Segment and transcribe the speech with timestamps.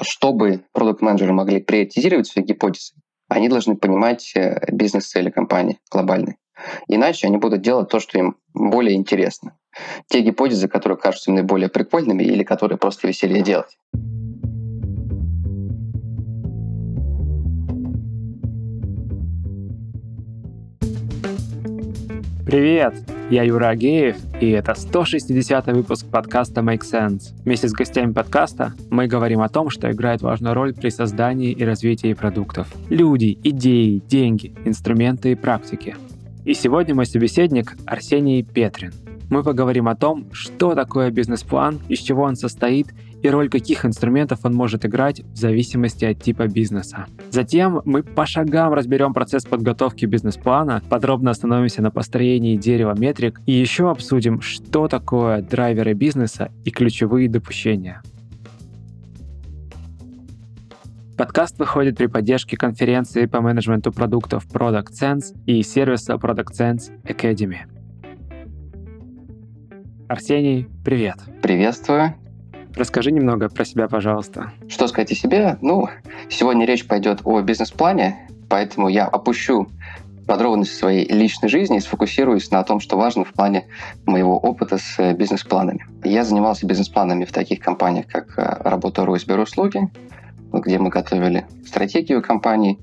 [0.00, 2.94] чтобы продукт-менеджеры могли приоритизировать свои гипотезы,
[3.28, 6.36] они должны понимать э, бизнес-цели компании глобальной.
[6.86, 9.56] Иначе они будут делать то, что им более интересно.
[10.08, 13.78] Те гипотезы, которые кажутся им наиболее прикольными или которые просто веселее делать.
[22.52, 22.92] Привет!
[23.30, 27.32] Я Юра Агеев, и это 160 выпуск подкаста Make Sense.
[27.46, 31.64] Вместе с гостями подкаста мы говорим о том, что играет важную роль при создании и
[31.64, 32.68] развитии продуктов.
[32.90, 35.96] Люди, идеи, деньги, инструменты и практики.
[36.44, 38.92] И сегодня мой собеседник Арсений Петрин.
[39.30, 42.88] Мы поговорим о том, что такое бизнес-план, из чего он состоит
[43.22, 47.06] и роль каких инструментов он может играть в зависимости от типа бизнеса.
[47.30, 53.52] Затем мы по шагам разберем процесс подготовки бизнес-плана, подробно остановимся на построении дерева метрик и
[53.52, 58.02] еще обсудим, что такое драйверы бизнеса и ключевые допущения.
[61.16, 67.58] Подкаст выходит при поддержке конференции по менеджменту продуктов Product Sense и сервиса Product Sense Academy.
[70.08, 71.16] Арсений, привет.
[71.42, 72.21] Приветствую.
[72.74, 74.52] Расскажи немного про себя, пожалуйста.
[74.68, 75.58] Что сказать о себе?
[75.60, 75.88] Ну,
[76.30, 79.68] сегодня речь пойдет о бизнес-плане, поэтому я опущу
[80.26, 83.66] подробности своей личной жизни и сфокусируюсь на том, что важно в плане
[84.06, 85.86] моего опыта с э, бизнес-планами.
[86.04, 89.90] Я занимался бизнес-планами в таких компаниях, как э, Работа.ру и Сберуслуги,
[90.52, 92.78] где мы готовили стратегию компании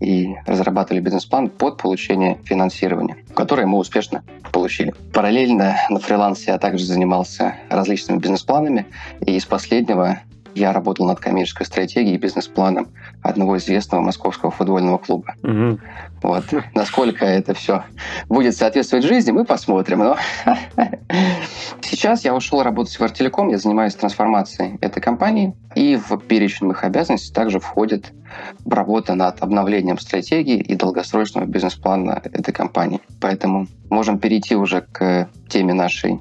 [0.00, 4.94] и разрабатывали бизнес-план под получение финансирования, которое мы успешно получили.
[5.12, 8.86] Параллельно на фрилансе я также занимался различными бизнес-планами,
[9.26, 10.20] и из последнего
[10.54, 12.88] я работал над коммерческой стратегией и бизнес-планом
[13.22, 15.34] одного известного московского футбольного клуба.
[15.42, 15.78] Угу.
[16.22, 16.44] Вот.
[16.74, 17.84] Насколько это все
[18.28, 19.98] будет соответствовать жизни, мы посмотрим.
[20.00, 20.16] Но
[21.82, 26.84] сейчас я ушел работать в Артелеком, я занимаюсь трансформацией этой компании, и в перечень моих
[26.84, 28.12] обязанностей также входит
[28.66, 33.00] работа над обновлением стратегии и долгосрочного бизнес-плана этой компании.
[33.20, 36.20] Поэтому можем перейти уже к теме нашей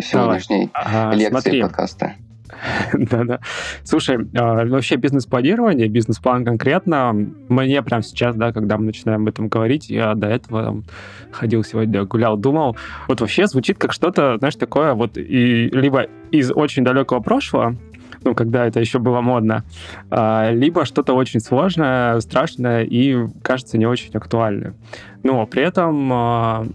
[0.00, 1.16] сегодняшней Давай.
[1.16, 1.62] лекции Смотри.
[1.62, 2.14] подкаста.
[2.92, 3.40] Да-да.
[3.84, 9.48] Слушай, а, вообще бизнес-планирование, бизнес-план конкретно, мне прямо сейчас, да, когда мы начинаем об этом
[9.48, 10.82] говорить, я до этого
[11.30, 12.76] ходил сегодня, гулял, думал,
[13.08, 17.76] вот вообще звучит как что-то, знаешь, такое вот и либо из очень далекого прошлого,
[18.24, 19.64] ну, когда это еще было модно,
[20.10, 24.74] а, либо что-то очень сложное, страшное и, кажется, не очень актуальное.
[25.22, 26.66] Но при этом а,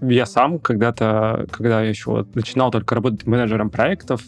[0.00, 4.22] я сам когда-то, когда я еще начинал только работать менеджером проектов,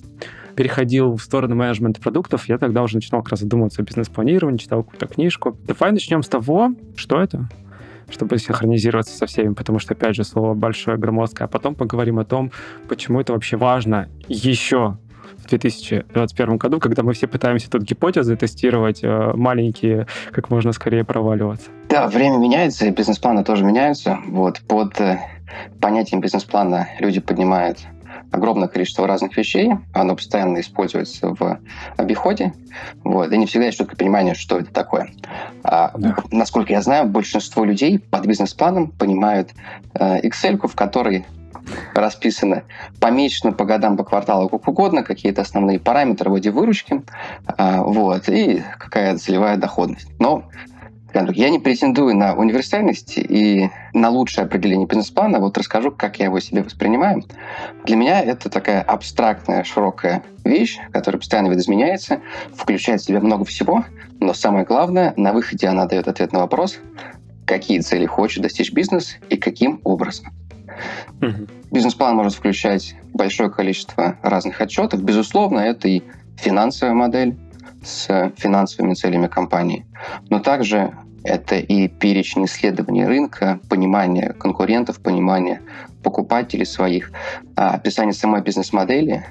[0.56, 4.82] переходил в сторону менеджмента продуктов, я тогда уже начинал как раз задумываться о бизнес-планировании, читал
[4.82, 5.56] какую-то книжку.
[5.66, 7.48] Давай начнем с того, что это,
[8.08, 12.24] чтобы синхронизироваться со всеми, потому что, опять же, слово большое, громоздкое, а потом поговорим о
[12.24, 12.52] том,
[12.88, 14.98] почему это вообще важно еще
[15.38, 21.04] в 2021 году, когда мы все пытаемся тут гипотезы тестировать, э, маленькие, как можно скорее
[21.04, 21.70] проваливаться.
[21.88, 24.18] Да, время меняется, и бизнес-планы тоже меняются.
[24.26, 25.18] Вот, под э,
[25.80, 27.78] понятием бизнес-плана люди поднимают
[28.34, 31.60] огромное количество разных вещей, оно постоянно используется в
[31.96, 32.52] обиходе,
[33.04, 35.10] вот, и не всегда есть четкое понимание, что это такое.
[35.62, 36.16] А, да.
[36.30, 39.50] Насколько я знаю, большинство людей под бизнес-планом понимают
[39.94, 41.26] э, Excel, в которой
[41.94, 42.64] расписано,
[43.00, 47.02] помечено по годам, по кварталу, как угодно, какие-то основные параметры вроде выручки,
[47.56, 50.08] э, вот, и какая целевая доходность.
[50.18, 50.44] Но
[51.14, 55.38] я не претендую на универсальность и на лучшее определение бизнес-плана.
[55.38, 57.24] Вот расскажу, как я его себе воспринимаю.
[57.84, 62.20] Для меня это такая абстрактная, широкая вещь, которая постоянно видоизменяется,
[62.54, 63.84] включает в себя много всего,
[64.20, 66.78] но самое главное, на выходе она дает ответ на вопрос,
[67.46, 70.26] какие цели хочет достичь бизнес и каким образом.
[71.20, 71.46] Угу.
[71.70, 75.02] Бизнес-план может включать большое количество разных отчетов.
[75.02, 76.02] Безусловно, это и
[76.36, 77.36] финансовая модель
[77.84, 79.86] с финансовыми целями компании,
[80.30, 80.92] но также
[81.24, 85.60] это и перечень исследований рынка, понимание конкурентов, понимание
[86.02, 87.12] покупателей своих,
[87.56, 89.24] а, описание самой бизнес-модели,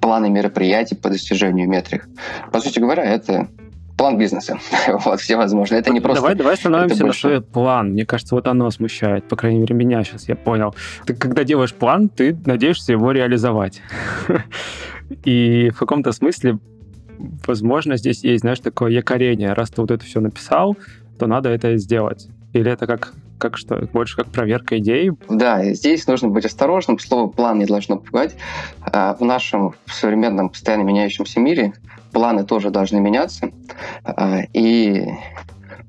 [0.00, 2.06] планы мероприятий по достижению метрик.
[2.52, 3.48] По сути говоря, это
[3.96, 4.58] план бизнеса.
[5.04, 5.74] вот, все возможно.
[5.74, 6.20] Это не просто...
[6.20, 7.90] Давай, давай остановимся на свой план.
[7.90, 9.26] Мне кажется, вот оно смущает.
[9.26, 10.74] По крайней мере, меня сейчас, я понял.
[11.04, 13.82] Ты, когда делаешь план, ты надеешься его реализовать.
[15.24, 16.58] И в каком-то смысле,
[17.46, 19.52] возможно, здесь есть, знаешь, такое якорение.
[19.52, 20.76] Раз ты вот это все написал,
[21.18, 22.28] то надо это сделать.
[22.52, 25.10] Или это как, как что, больше как проверка идей?
[25.28, 26.98] Да, здесь нужно быть осторожным.
[26.98, 28.36] Слово «план» не должно пугать.
[28.80, 31.74] А, в нашем современном, постоянно меняющемся мире
[32.12, 33.50] планы тоже должны меняться.
[34.04, 35.08] А, и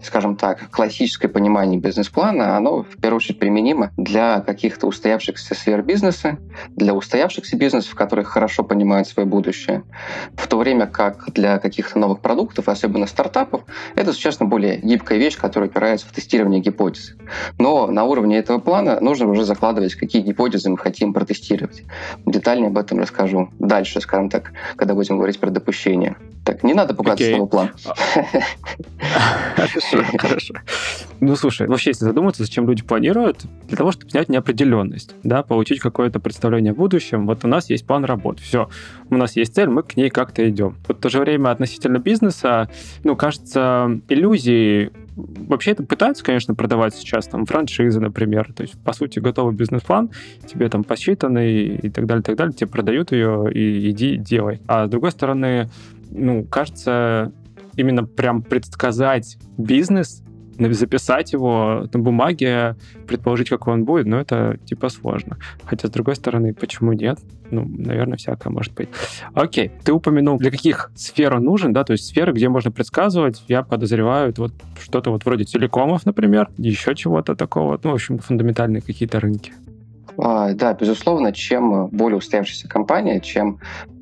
[0.01, 6.37] скажем так, классическое понимание бизнес-плана, оно в первую очередь применимо для каких-то устоявшихся сфер бизнеса,
[6.75, 9.83] для устоявшихся бизнесов, которые хорошо понимают свое будущее,
[10.35, 13.63] в то время как для каких-то новых продуктов, особенно стартапов,
[13.95, 17.15] это существенно более гибкая вещь, которая опирается в тестирование гипотез.
[17.57, 21.83] Но на уровне этого плана нужно уже закладывать, какие гипотезы мы хотим протестировать.
[22.25, 26.15] Детальнее об этом расскажу дальше, скажем так, когда будем говорить про допущение.
[26.49, 27.47] Так, не надо пугаться okay.
[27.47, 27.69] план.
[29.55, 30.55] Хорошо, хорошо.
[31.19, 33.43] Ну, слушай, вообще, если задуматься, зачем люди планируют?
[33.67, 37.27] Для того, чтобы снять неопределенность, да, получить какое-то представление о будущем.
[37.27, 38.67] Вот у нас есть план работы, все.
[39.11, 40.75] У нас есть цель, мы к ней как-то идем.
[40.87, 42.67] Вот в то же время относительно бизнеса,
[43.03, 48.53] ну, кажется, иллюзии вообще это пытаются, конечно, продавать сейчас там франшизы, например.
[48.53, 50.11] То есть, по сути, готовый бизнес-план,
[50.45, 54.61] тебе там посчитанный и так далее, и так далее, тебе продают ее и иди делай.
[54.67, 55.69] А с другой стороны,
[56.11, 57.31] ну, кажется,
[57.75, 60.23] именно прям предсказать бизнес,
[60.57, 62.75] записать его на бумаге,
[63.07, 65.37] предположить, какой он будет, но это типа сложно.
[65.63, 67.19] Хотя, с другой стороны, почему нет?
[67.49, 68.89] Ну, наверное, всякое может быть.
[69.33, 73.43] Окей, ты упомянул, для каких сфер он нужен, да, то есть сферы, где можно предсказывать,
[73.47, 78.19] я подозреваю, это вот что-то вот вроде телекомов, например, еще чего-то такого, ну, в общем,
[78.19, 79.53] фундаментальные какие-то рынки.
[80.17, 83.59] А, да, безусловно, чем более устоявшаяся компания, чем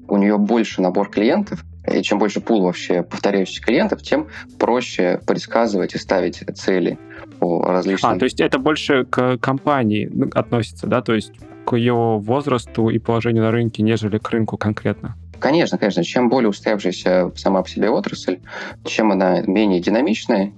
[0.07, 4.27] у нее больше набор клиентов, и чем больше пул вообще повторяющихся клиентов, тем
[4.59, 6.97] проще предсказывать и ставить цели
[7.39, 8.11] по различным...
[8.11, 11.01] А, то есть это больше к компании относится, да?
[11.01, 11.33] То есть
[11.65, 15.15] к ее возрасту и положению на рынке, нежели к рынку конкретно?
[15.39, 16.03] Конечно, конечно.
[16.03, 18.39] Чем более устоявшаяся сама по себе отрасль,
[18.85, 20.53] чем она менее динамичная,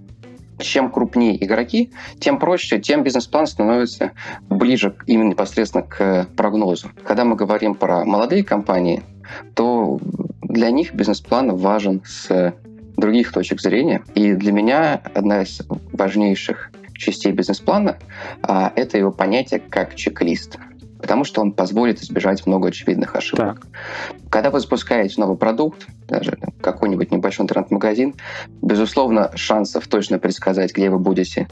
[0.59, 4.11] чем крупнее игроки, тем проще, тем бизнес-план становится
[4.49, 6.89] ближе именно непосредственно к прогнозу.
[7.03, 9.03] Когда мы говорим про молодые компании,
[9.55, 9.99] то
[10.49, 12.53] для них бизнес-план важен с
[12.97, 14.03] других точек зрения.
[14.15, 15.61] И для меня одна из
[15.93, 17.97] важнейших частей бизнес-плана
[18.43, 20.57] а, это его понятие как чек-лист
[21.01, 23.61] потому что он позволит избежать много очевидных ошибок.
[23.61, 23.67] Так.
[24.29, 28.15] Когда вы запускаете новый продукт, даже какой-нибудь небольшой интернет-магазин,
[28.61, 31.47] безусловно, шансов точно предсказать, где вы будете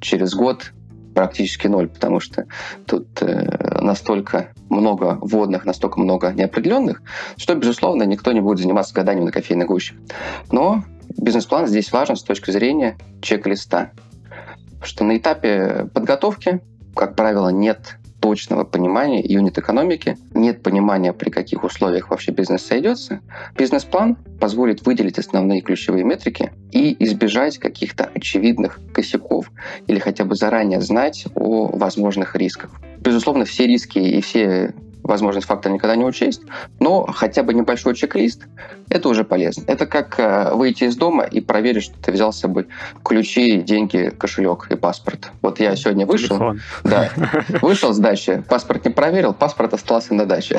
[0.00, 0.72] через год,
[1.14, 2.46] практически ноль, потому что
[2.86, 7.02] тут э, настолько много вводных, настолько много неопределенных,
[7.36, 9.94] что, безусловно, никто не будет заниматься гаданием на кофейной гуще.
[10.50, 10.84] Но
[11.16, 13.92] бизнес-план здесь важен с точки зрения чек-листа,
[14.82, 16.60] что на этапе подготовки,
[16.94, 23.20] как правило, нет точного понимания юнит-экономики, нет понимания, при каких условиях вообще бизнес сойдется,
[23.56, 29.50] бизнес-план позволит выделить основные ключевые метрики и избежать каких-то очевидных косяков
[29.86, 32.70] или хотя бы заранее знать о возможных рисках.
[32.98, 34.74] Безусловно, все риски и все
[35.08, 36.42] возможность фактора никогда не учесть,
[36.78, 38.42] но хотя бы небольшой чек-лист–
[38.90, 39.64] это уже полезно.
[39.66, 42.68] Это как э, выйти из дома и проверить, что ты взял с собой
[43.02, 45.32] ключи, деньги, кошелек и паспорт.
[45.42, 46.60] Вот я сегодня вышел, Телефон.
[46.84, 47.10] да,
[47.62, 50.58] вышел с дачи, паспорт не проверил, паспорт остался на даче.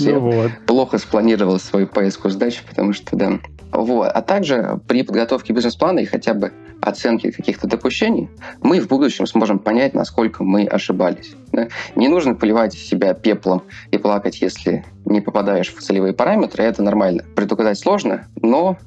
[0.00, 3.38] Ну плохо спланировал свою поездку с дачи, потому что, да,
[3.72, 4.10] вот.
[4.12, 8.28] А также при подготовке бизнес-плана и хотя бы оценке каких-то допущений,
[8.62, 11.34] мы в будущем сможем понять, насколько мы ошибались.
[11.52, 11.68] Да?
[11.94, 17.24] Не нужно поливать себя пеплом и плакать, если не попадаешь в целевые параметры, это нормально.
[17.34, 18.78] Предугадать сложно, но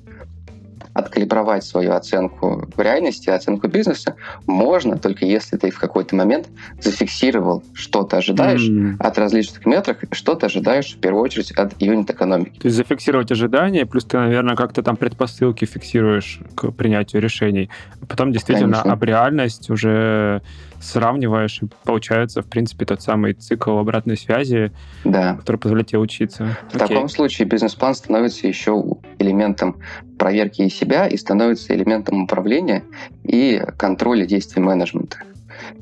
[0.93, 4.15] откалибровать свою оценку в реальности, оценку бизнеса
[4.45, 6.49] можно только если ты в какой-то момент
[6.81, 8.95] зафиксировал, что ты ожидаешь mm.
[8.99, 12.59] от различных метров, что ты ожидаешь в первую очередь от юнит-экономики.
[12.59, 17.69] То есть зафиксировать ожидания, плюс ты, наверное, как-то там предпосылки фиксируешь к принятию решений.
[18.07, 18.93] Потом действительно Конечно.
[18.93, 20.41] об реальность уже
[20.81, 24.71] сравниваешь, и получается, в принципе, тот самый цикл обратной связи,
[25.03, 25.35] да.
[25.35, 26.57] который позволяет тебе учиться.
[26.71, 26.87] В Окей.
[26.87, 28.83] таком случае бизнес-план становится еще
[29.19, 29.77] элементом
[30.17, 32.83] проверки себя и становится элементом управления
[33.23, 35.17] и контроля действий менеджмента.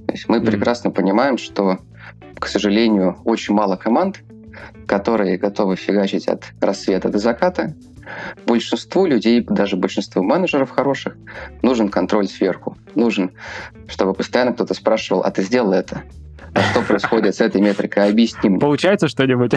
[0.07, 0.45] То есть мы mm-hmm.
[0.45, 1.79] прекрасно понимаем, что,
[2.37, 4.21] к сожалению, очень мало команд,
[4.85, 7.75] которые готовы фигачить от рассвета до заката,
[8.45, 11.15] Большинству людей, даже большинству менеджеров хороших,
[11.61, 12.77] нужен контроль сверху.
[12.95, 13.31] Нужен,
[13.87, 16.03] чтобы постоянно кто-то спрашивал, а ты сделал это?
[16.53, 18.09] А что происходит с этой метрикой?
[18.09, 18.59] Объясни мне.
[18.59, 19.53] Получается что-нибудь?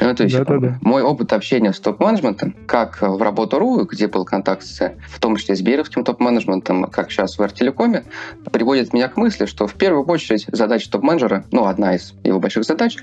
[0.00, 0.78] Ну, то есть, Да-да-да.
[0.82, 5.56] мой опыт общения с топ-менеджментом, как в работу.ру, где был контакт с, в том числе
[5.56, 8.04] с Беровским топ-менеджментом, как сейчас в Артелекоме,
[8.52, 12.64] приводит меня к мысли, что в первую очередь задача топ-менеджера, ну, одна из его больших
[12.64, 12.98] задач,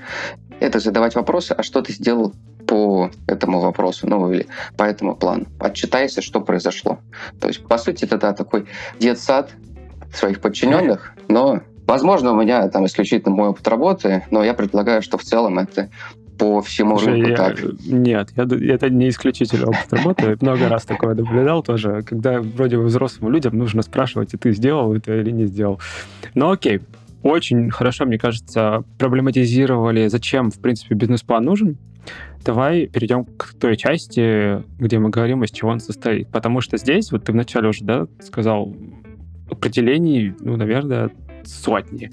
[0.60, 2.32] это задавать вопросы, а что ты сделал
[2.74, 5.46] по этому вопросу, ну или по этому плану.
[5.60, 6.98] Отчитайся, что произошло.
[7.40, 8.66] То есть, по сути, это да, такой
[8.98, 9.50] детсад
[10.12, 15.18] своих подчиненных, но Возможно, у меня там исключительно мой опыт работы, но я предполагаю, что
[15.18, 15.90] в целом это
[16.38, 17.58] по всему рынку я- так.
[17.84, 20.38] Нет, я, это не исключительный опыт работы.
[20.40, 24.94] Много раз такое наблюдал тоже, когда вроде бы взрослым людям нужно спрашивать, и ты сделал
[24.94, 25.78] это или не сделал.
[26.34, 26.80] Но окей,
[27.24, 31.78] очень хорошо, мне кажется, проблематизировали, зачем, в принципе, бизнес-план нужен.
[32.44, 36.28] Давай перейдем к той части, где мы говорим, из чего он состоит.
[36.28, 38.74] Потому что здесь, вот ты вначале уже да, сказал,
[39.50, 41.10] определений, ну, наверное,
[41.44, 42.10] сотни.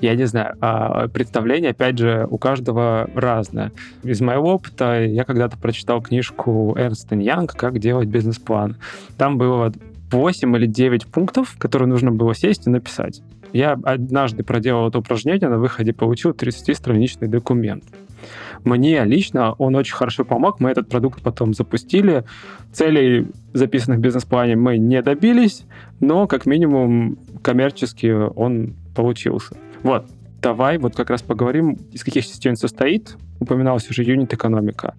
[0.00, 0.56] Я не знаю.
[0.60, 3.72] А представление, опять же, у каждого разное.
[4.02, 8.76] Из моего опыта я когда-то прочитал книжку Эрнст Янг «Как делать бизнес-план».
[9.16, 9.72] Там было
[10.10, 13.22] 8 или 9 пунктов, которые нужно было сесть и написать.
[13.52, 17.84] Я однажды проделал это упражнение, на выходе получил 30-страничный документ.
[18.64, 20.60] Мне лично он очень хорошо помог.
[20.60, 22.24] Мы этот продукт потом запустили.
[22.72, 25.64] Целей, записанных в бизнес-плане, мы не добились,
[26.00, 29.56] но как минимум коммерчески он получился.
[29.82, 30.06] Вот,
[30.42, 33.16] давай вот как раз поговорим, из каких частей он состоит.
[33.40, 34.94] Упоминалась уже юнит-экономика.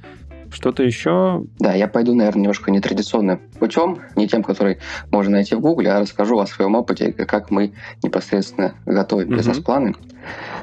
[0.52, 1.44] Что-то еще?
[1.60, 4.80] Да, я пойду, наверное, немножко нетрадиционным путем, не тем, который
[5.10, 9.38] можно найти в Гугле, а расскажу о своем опыте, как мы непосредственно готовим Мгм.
[9.38, 9.96] бизнес-планы.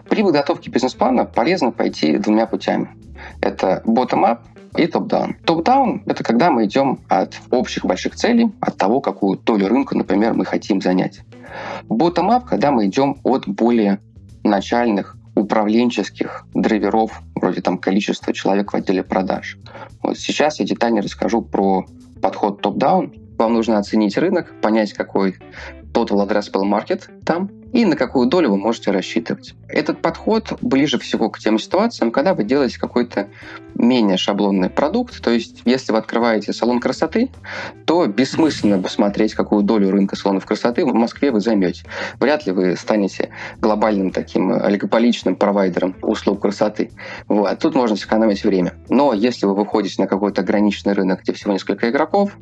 [0.09, 2.91] При подготовке бизнес-плана полезно пойти двумя путями.
[3.41, 4.41] Это bottom-up
[4.77, 5.35] и топ-даун.
[5.45, 10.35] Топ-даун— это когда мы идем от общих больших целей, от того, какую долю рынка, например,
[10.35, 11.21] мы хотим занять.
[11.89, 14.01] Bottom-up, когда мы идем от более
[14.45, 19.59] начальных управленческих драйверов, вроде там количества человек в отделе продаж.
[20.03, 21.87] Вот сейчас я детально расскажу про
[22.21, 23.15] подход топ-даун.
[23.39, 25.37] Вам нужно оценить рынок, понять, какой
[25.93, 29.55] total addressable market там, и на какую долю вы можете рассчитывать.
[29.69, 33.29] Этот подход ближе всего к тем ситуациям, когда вы делаете какой-то
[33.75, 35.23] менее шаблонный продукт.
[35.23, 37.31] То есть, если вы открываете салон красоты,
[37.85, 41.85] то бессмысленно посмотреть, какую долю рынка салонов красоты в Москве вы займете.
[42.19, 46.91] Вряд ли вы станете глобальным таким олигополичным провайдером услуг красоты.
[47.29, 47.59] Вот.
[47.59, 48.75] Тут можно сэкономить время.
[48.89, 52.33] Но если вы выходите на какой-то ограниченный рынок, где всего несколько игроков,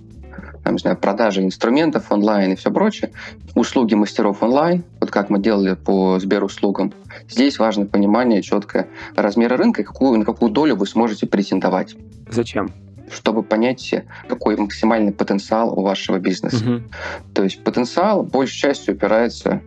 [0.67, 3.13] там, не знаю, продажи инструментов онлайн и все прочее,
[3.55, 6.93] услуги мастеров онлайн, вот как мы делали по Сберуслугам,
[7.29, 11.95] здесь важно понимание четкое размера рынка и какую, на какую долю вы сможете претендовать
[12.29, 12.73] Зачем?
[13.13, 13.95] чтобы понять,
[14.29, 16.65] какой максимальный потенциал у вашего бизнеса.
[16.65, 16.91] Мгм.
[17.33, 19.63] То есть потенциал большей частью упирается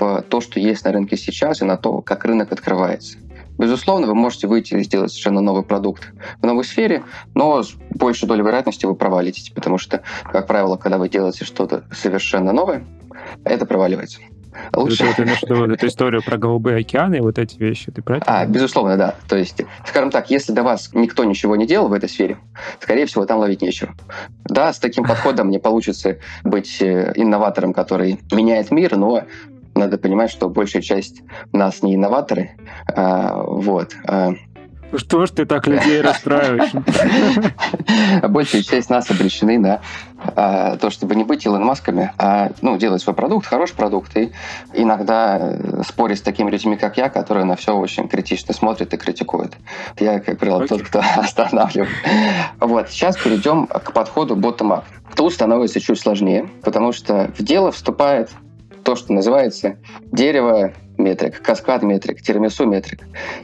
[0.00, 3.18] в то, что есть на рынке сейчас, и на то, как рынок открывается.
[3.58, 7.02] Безусловно, вы можете выйти и сделать совершенно новый продукт в новой сфере,
[7.34, 11.84] но с большей долей вероятности вы провалитесь, потому что, как правило, когда вы делаете что-то
[11.92, 12.84] совершенно новое,
[13.44, 14.20] это проваливается.
[14.74, 15.04] Лучше...
[15.04, 18.02] Это, ты имеешь в виду эту историю про голубые океаны и вот эти вещи, ты
[18.06, 18.24] это?
[18.26, 19.14] А, безусловно, да.
[19.28, 22.38] То есть, скажем так, если до вас никто ничего не делал в этой сфере,
[22.80, 23.94] скорее всего, там ловить нечего.
[24.44, 29.24] Да, с таким подходом не получится быть э, инноватором, который меняет мир, но
[29.78, 32.52] надо понимать, что большая часть нас не инноваторы.
[32.94, 33.94] А, вот.
[34.06, 34.32] А,
[34.94, 36.72] Что ж ты так людей расстраиваешь?
[38.28, 39.80] большая часть нас обречены на
[40.18, 44.32] а, то, чтобы не быть Илон Масками, а ну, делать свой продукт, хороший продукт, и
[44.72, 48.96] иногда э, спорить с такими людьми, как я, которые на все очень критично смотрят и
[48.96, 49.56] критикуют.
[49.98, 51.90] Я, как правило, тот, кто останавливает.
[52.58, 54.84] Вот, сейчас перейдем к подходу bottom-up.
[55.14, 58.30] Тут становится чуть сложнее, потому что в дело вступает
[58.88, 59.76] то, что называется
[60.12, 63.00] дерево метрик, каскад метрик, тирамису метрик.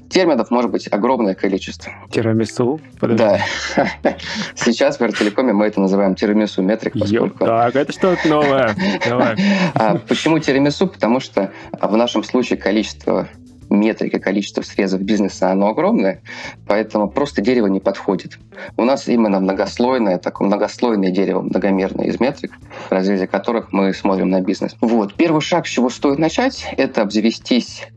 [0.09, 1.93] Терминов может быть огромное количество.
[2.11, 2.81] Тирамису?
[2.99, 3.23] Подожди.
[3.23, 3.41] Да.
[4.57, 7.45] Сейчас в Вертелекоме мы это называем тирамису метрик, поскольку...
[7.45, 8.75] Так, это что-то новое.
[9.07, 9.37] Давай.
[9.75, 10.87] А почему тирамису?
[10.87, 13.29] Потому что в нашем случае количество
[13.75, 16.23] метрик и количество срезов бизнеса, оно огромное,
[16.67, 18.39] поэтому просто дерево не подходит.
[18.77, 22.53] У нас именно многослойное, такое многослойное дерево, многомерное из метрик,
[22.89, 24.77] в разрезе которых мы смотрим на бизнес.
[24.81, 25.15] Вот.
[25.15, 27.89] Первый шаг, с чего стоит начать, это обзавестись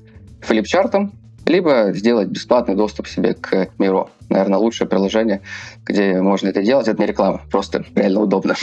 [0.42, 1.14] флипчартом,
[1.48, 4.08] либо сделать бесплатный доступ себе к Миро.
[4.30, 5.42] Наверное, лучшее приложение,
[5.86, 6.88] где можно это делать.
[6.88, 8.56] Это не реклама, просто реально удобно.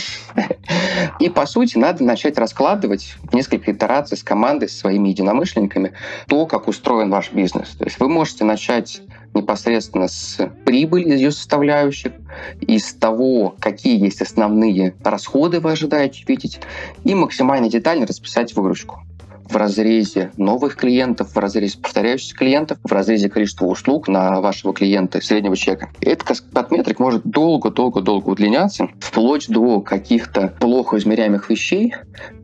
[1.21, 5.93] И, по сути, надо начать раскладывать несколько итераций с командой, с своими единомышленниками,
[6.27, 7.71] то, как устроен ваш бизнес.
[7.71, 9.01] То есть вы можете начать
[9.33, 12.13] непосредственно с прибыли ее составляющих,
[12.61, 16.61] из того, какие есть основные расходы вы ожидаете видеть,
[17.05, 19.01] и максимально детально расписать выручку
[19.49, 25.21] в разрезе новых клиентов, в разрезе повторяющихся клиентов, в разрезе количества услуг на вашего клиента
[25.21, 25.55] среднего.
[25.55, 31.95] И этот каскад метрик может долго-долго-долго удлиняться, вплоть до каких-то плохо измеряемых вещей,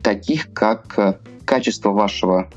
[0.01, 1.15] таких как э,
[1.45, 2.47] качество вашего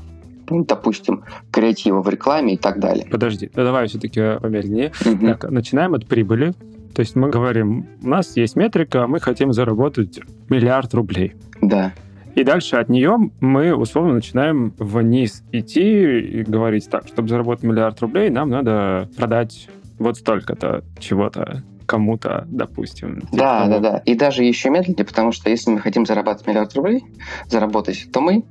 [0.49, 3.07] ну, допустим, креатива в рекламе и так далее.
[3.09, 4.91] Подожди, да давай все-таки помедленнее.
[5.03, 5.27] Мгм.
[5.27, 6.53] Так, начинаем от прибыли.
[6.93, 11.33] То есть мы говорим, у нас есть метрика, мы хотим заработать миллиард рублей.
[11.61, 11.93] Да.
[12.35, 17.99] И дальше от нее мы условно начинаем вниз идти и говорить так, чтобы заработать миллиард
[18.01, 23.21] рублей, нам надо продать вот столько-то чего-то кому-то, допустим.
[23.31, 23.79] Да, того.
[23.79, 23.97] да, да.
[24.05, 27.05] И даже еще медленнее, потому что если мы хотим зарабатывать миллиард рублей,
[27.47, 28.43] заработать, то мы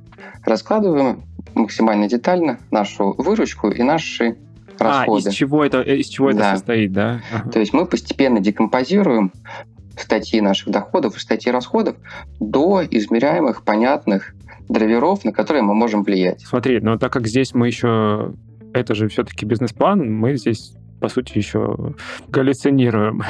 [0.43, 1.23] раскладываем
[1.53, 4.37] максимально детально нашу выручку и наши
[4.79, 5.29] расходы.
[5.29, 6.39] А, из чего это, из чего Да.
[6.39, 7.21] это состоит, да?
[7.33, 7.49] Ага.
[7.51, 9.31] То есть мы постепенно декомпозируем
[9.97, 11.95] статьи наших доходов и статьи расходов
[12.39, 14.35] до измеряемых, понятных
[14.67, 16.41] драйверов, на которые мы можем влиять.
[16.41, 18.33] Смотри, но так как здесь мы еще...
[18.73, 21.93] Это же все-таки бизнес-план, мы здесь по сути, еще
[22.29, 23.21] галлюцинируем.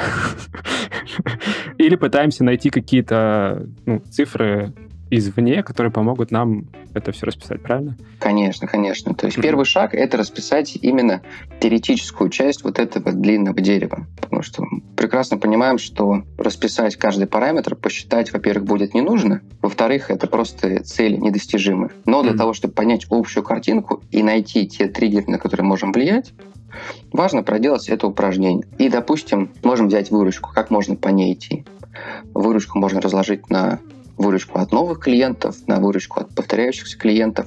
[1.78, 4.72] Или пытаемся найти какие-то ну, цифры
[5.10, 7.96] извне, которые помогут нам это все расписать, правильно?
[8.18, 9.14] Конечно, конечно.
[9.14, 11.22] То есть первый шаг— это расписать именно
[11.60, 14.06] теоретическую часть вот этого длинного дерева.
[14.20, 14.64] Потому что
[14.96, 21.16] прекрасно понимаем, что расписать каждый параметр, посчитать, во-первых, будет не нужно, во-вторых, это просто цели
[21.16, 21.90] недостижимы.
[22.04, 26.32] Но для того, чтобы понять общую картинку и найти те триггеры, на которые можем влиять,
[27.12, 28.66] важно проделать это упражнение.
[28.78, 30.50] И, допустим, можем взять выручку.
[30.52, 31.64] Как можно по ней идти?
[32.34, 33.80] Выручку можно разложить на
[34.18, 37.46] выручку от новых клиентов, на выручку от повторяющихся клиентов,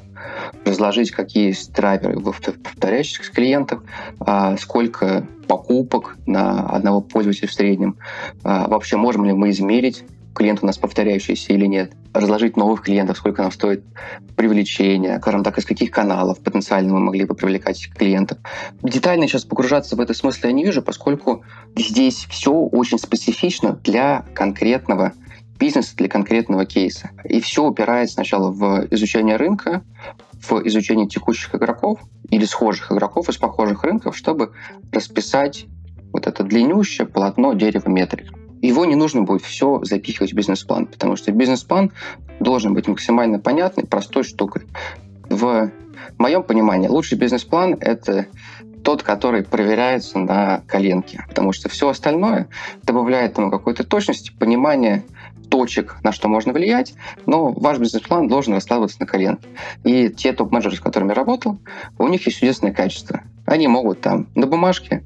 [0.66, 3.82] разложить, какие есть драйверы повторяющихся клиентов,
[4.20, 7.98] а, сколько покупок на одного пользователя в среднем,
[8.44, 13.18] а, вообще можем ли мы измерить, клиент у нас повторяющийся или нет, разложить новых клиентов,
[13.18, 13.84] сколько нам стоит
[14.36, 18.38] привлечение, скажем так, из каких каналов потенциально мы могли бы привлекать клиентов.
[18.82, 21.44] Детально сейчас погружаться в это смысле я не вижу, поскольку
[21.76, 25.14] здесь все очень специфично для конкретного
[25.60, 27.12] бизнеса, для конкретного кейса.
[27.26, 29.84] И все упирается сначала в изучение рынка,
[30.34, 32.00] в изучение текущих игроков
[32.30, 34.54] или схожих игроков из похожих рынков, чтобы
[34.92, 35.66] расписать
[36.14, 38.32] вот это длиннющее полотно дерева метрик.
[38.62, 41.92] Его не нужно будет все запихивать в бизнес-план, потому что бизнес-план
[42.40, 44.64] должен быть максимально понятной, простой штукой.
[45.30, 45.72] В
[46.18, 48.28] моем понимании лучший бизнес-план— это
[48.84, 52.48] тот, который проверяется на коленке, потому что все остальное
[52.84, 55.04] добавляет ему какой-то точности, понимания
[55.50, 56.94] точек, на что можно влиять,
[57.26, 59.48] но ваш бизнес-план должен раскладываться на коленке.
[59.84, 61.60] И те топ-менеджеры, с которыми я работал,
[61.98, 63.22] у них есть чудесное качество.
[63.46, 65.04] Они могут там на бумажке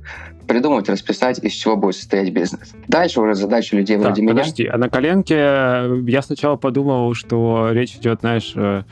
[0.48, 2.74] придумать, расписать, из чего будет состоять бизнес.
[2.88, 4.34] Дальше уже задача людей Так, вроде меня.
[4.34, 8.84] подожди, а на коленке я сначала подумал, что речь идет, знаешь, э,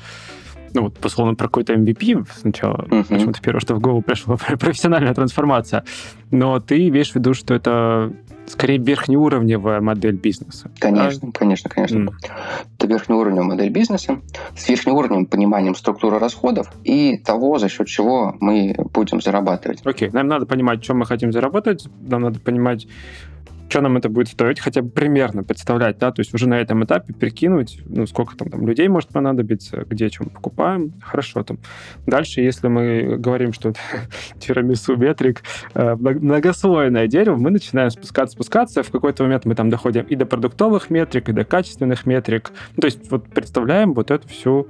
[0.74, 2.86] ну вот, условно, про какой-то MVP сначала.
[2.90, 3.04] Мгм.
[3.04, 5.84] Почему-то первое, что в голову пришло, профессиональная трансформация.
[6.32, 8.14] Но ты имеешь в виду, что это
[8.52, 10.70] скорее верхнеуровневая модель бизнеса.
[10.80, 11.98] Конечно, конечно, конечно.
[11.98, 12.12] М.
[12.78, 14.20] Это верхнеуровневая модель бизнеса
[14.56, 19.82] с верхнеуровневым пониманием структуры расходов и того, за счет чего мы будем зарабатывать.
[19.86, 22.88] Окей, нам надо понимать, что мы хотим заработать, нам надо понимать,
[23.72, 26.84] что нам это будет стоить, хотя бы примерно представлять, да, то есть уже на этом
[26.84, 31.58] этапе прикинуть, ну, сколько там, там людей может понадобиться, где чем покупаем, хорошо там.
[32.06, 33.74] Дальше, если мы говорим, что
[34.40, 39.70] тирамису метрик, э, мно- многослойное дерево, мы начинаем спускаться, спускаться, в какой-то момент мы там
[39.70, 44.12] доходим и до продуктовых метрик, и до качественных метрик, Ну, то есть вот представляем вот
[44.12, 44.68] эту всю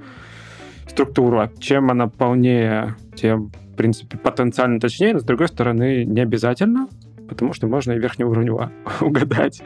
[0.86, 1.50] структуру.
[1.58, 6.86] Чем она полнее, тем, в принципе, потенциально точнее, но, с другой стороны, не обязательно,
[7.32, 9.62] потому что можно и верхнеуровнево угадать.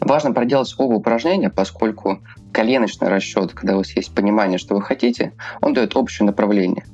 [0.00, 2.20] Важно проделать оба упражнения, поскольку
[2.52, 6.84] коленочный расчет, когда у вас есть понимание, что вы хотите, он дает общее направление.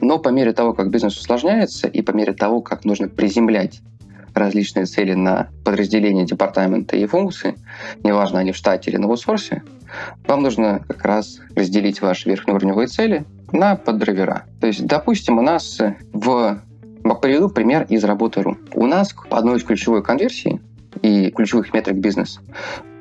[0.00, 3.80] Но по мере того, как бизнес усложняется, и по мере того, как нужно приземлять
[4.34, 7.56] различные цели на подразделения департамента и функции,
[8.02, 9.62] неважно, они в штате или на аутсорсе,
[10.26, 14.44] вам нужно как раз разделить ваши верхнеуровневые цели на поддрайвера.
[14.60, 15.78] То есть, допустим, у нас
[16.12, 16.62] в...
[17.22, 18.58] Приведу пример из работы РУ.
[18.74, 20.60] У нас по одной из ключевой конверсий
[21.02, 22.40] и ключевых метрик бизнеса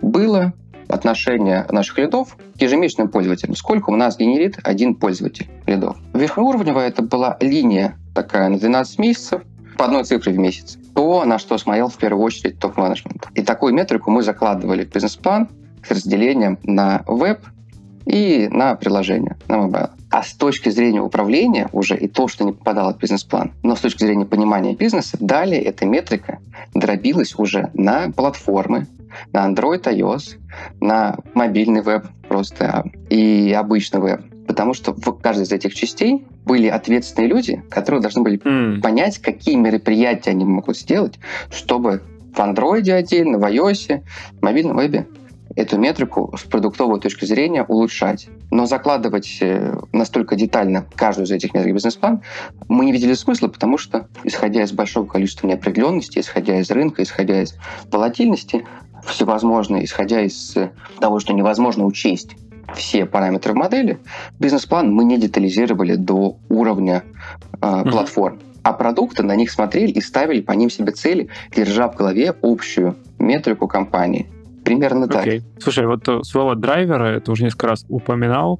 [0.01, 0.53] было
[0.87, 3.55] отношение наших лидов к ежемесячным пользователям.
[3.55, 5.97] Сколько у нас генерит один пользователь лидов.
[6.13, 9.41] Верхнеуровневая это была линия такая на 12 месяцев
[9.77, 10.77] по одной цифре в месяц.
[10.93, 13.27] То, на что смотрел в первую очередь топ-менеджмент.
[13.33, 15.49] И такую метрику мы закладывали в бизнес-план
[15.83, 17.39] с разделением на веб
[18.05, 19.89] и на приложение, на mobile.
[20.11, 23.79] А с точки зрения управления уже и то, что не попадало в бизнес-план, но с
[23.79, 26.39] точки зрения понимания бизнеса, далее эта метрика
[26.73, 28.87] дробилась уже на платформы,
[29.31, 30.37] на Android, iOS,
[30.81, 34.21] на мобильный веб просто и обычный веб.
[34.47, 39.17] Потому что в каждой из этих частей были ответственные люди, которые должны были М, понять,
[39.19, 41.19] какие мероприятия они могут сделать,
[41.49, 42.01] чтобы
[42.33, 44.03] в Android отдельно, в iOS,
[44.39, 45.07] в мобильном вебе
[45.55, 48.27] эту метрику с продуктовой точки зрения улучшать.
[48.51, 52.21] Но закладывать э, настолько детально каждую из этих в бизнес-план
[52.67, 57.41] мы не видели смысла, потому что, исходя из большого количества неопределенности, исходя из рынка, исходя
[57.41, 57.55] из
[57.89, 58.65] волатильности,
[59.05, 62.35] всевозможные, исходя из э, того, что невозможно учесть
[62.75, 63.99] все параметры в модели,
[64.39, 67.03] бизнес-план мы не детализировали до уровня
[67.61, 67.91] э, Мгм.
[67.91, 68.39] платформ.
[68.63, 72.95] а продукты на них смотрели и ставили по ним себе цели, держа в голове общую
[73.17, 74.27] метрику компании.
[74.63, 75.39] Примерно okay.
[75.39, 75.63] так.
[75.63, 78.59] Слушай, вот слово драйвера, это уже несколько раз упоминал,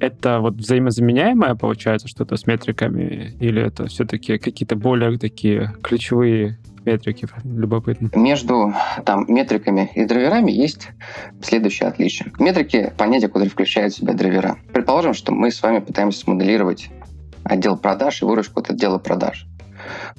[0.00, 7.28] это вот взаимозаменяемое получается что-то с метриками, или это все-таки какие-то более такие ключевые метрики?
[7.44, 8.10] Любопытно.
[8.14, 10.88] Между там, метриками и драйверами есть
[11.42, 12.32] следующее отличие.
[12.38, 14.56] Метрики— понятие, которое включает в себя драйвера.
[14.72, 16.90] Предположим, что мы с вами пытаемся смоделировать
[17.44, 19.46] отдел продаж и выручку от отдела продаж.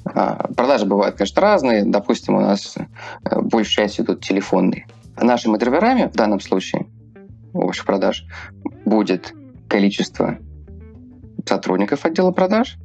[0.04, 1.84] А, продажи бывают, конечно, разные.
[1.84, 4.86] Допустим, у нас э, большая часть идут телефонные.
[5.20, 6.86] Нашими драйверами в данном случае
[7.52, 8.26] общих продаж
[8.84, 9.34] будет
[9.68, 10.38] количество
[11.46, 12.76] сотрудников отдела продаж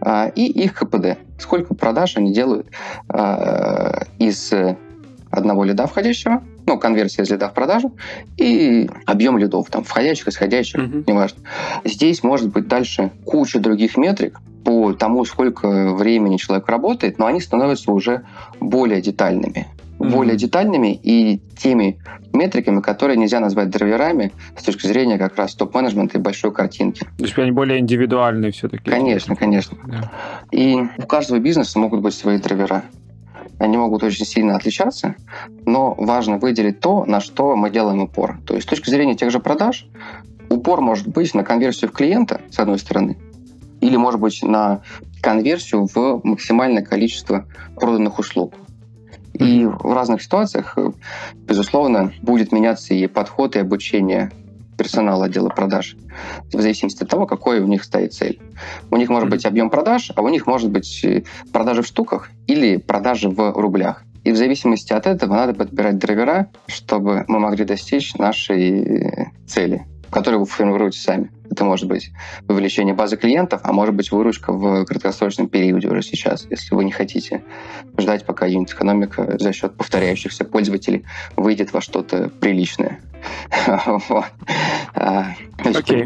[0.00, 1.18] а, и их КПД.
[1.38, 2.68] Сколько продаж они делают
[3.08, 4.52] а, из
[5.30, 7.94] одного лида входящего, ну, конверсия из лида в продажу,
[8.36, 11.04] и объем лидов, там, входящих, исходящих, mm-hmm.
[11.06, 11.42] неважно.
[11.84, 17.40] Здесь может быть дальше куча других метрик по тому, сколько времени человек работает, но они
[17.40, 18.24] становятся уже
[18.60, 19.66] более детальными
[20.04, 20.10] mm-hmm.
[20.10, 21.98] более детальными и теми
[22.32, 27.06] метриками, которые нельзя назвать драйверами с точки зрения как раз топ-менеджмента и большой картинки.
[27.18, 28.90] То есть они более индивидуальные все-таки?
[28.90, 29.76] Конечно, конечно.
[29.86, 30.08] Yeah.
[30.50, 32.84] И у каждого бизнеса могут быть свои драйвера.
[33.58, 35.14] Они могут очень сильно отличаться,
[35.64, 38.38] но важно выделить то, на что мы делаем упор.
[38.46, 39.86] То есть с точки зрения тех же продаж,
[40.48, 43.16] упор может быть на конверсию в клиента, с одной стороны,
[43.80, 44.82] или, может быть, на
[45.22, 48.54] конверсию в максимальное количество проданных услуг.
[49.34, 50.90] И в разных ситуациях, э,
[51.36, 54.30] безусловно, будет меняться и подход, и обучение
[54.76, 55.96] персонала отдела продаж,
[56.52, 58.40] в зависимости от того, какой у них стоит цель.
[58.90, 62.30] У них может быть объем продаж, а у них может быть э, продажи в штуках
[62.46, 64.04] или продажи в рублях.
[64.22, 69.86] И в зависимости от этого надо подбирать драйвера, чтобы мы могли достичь нашей э, цели
[70.14, 71.32] которые вы формируете сами.
[71.50, 72.12] Это может быть
[72.46, 76.92] вовлечение базы клиентов, а может быть выручка в краткосрочном периоде уже сейчас, если вы не
[76.92, 77.42] хотите
[77.98, 81.04] ждать, пока юнит-экономика за счет повторяющихся пользователей
[81.36, 83.00] выйдет во что-то приличное.
[84.96, 85.34] А,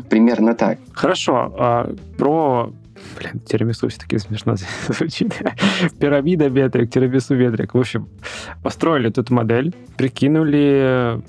[0.09, 0.79] примерно так.
[0.95, 1.55] Хорошо.
[1.59, 2.73] А, про
[3.19, 4.57] Блин, тирамису все-таки смешно
[4.89, 5.35] звучит.
[6.01, 7.75] Пирамида метрик, тирамису метрик.
[7.75, 8.09] В общем,
[8.63, 11.21] построили эту модель, прикинули...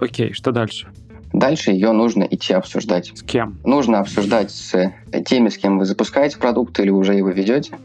[0.00, 0.88] Окей, что дальше?
[1.34, 3.10] Дальше ее нужно идти обсуждать.
[3.12, 3.58] С кем?
[3.64, 4.92] Нужно обсуждать с
[5.26, 7.76] теми, с кем вы запускаете продукт или уже его ведете.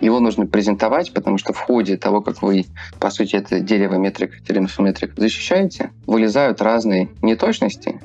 [0.00, 2.66] Его нужно презентовать, потому что в ходе того, как вы,
[3.00, 4.40] по сути, это дерево метрик,
[4.78, 8.00] метрик защищаете, вылезают разные неточности,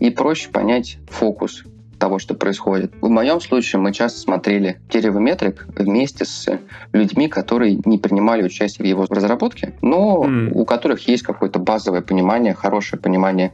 [0.00, 1.62] и проще понять фокус
[2.02, 2.92] того, что происходит.
[3.00, 6.48] В моем случае мы часто смотрели метрик вместе с
[6.92, 10.50] людьми, которые не принимали участие в его разработке, но mm.
[10.52, 13.52] у которых есть какое-то базовое понимание, хорошее понимание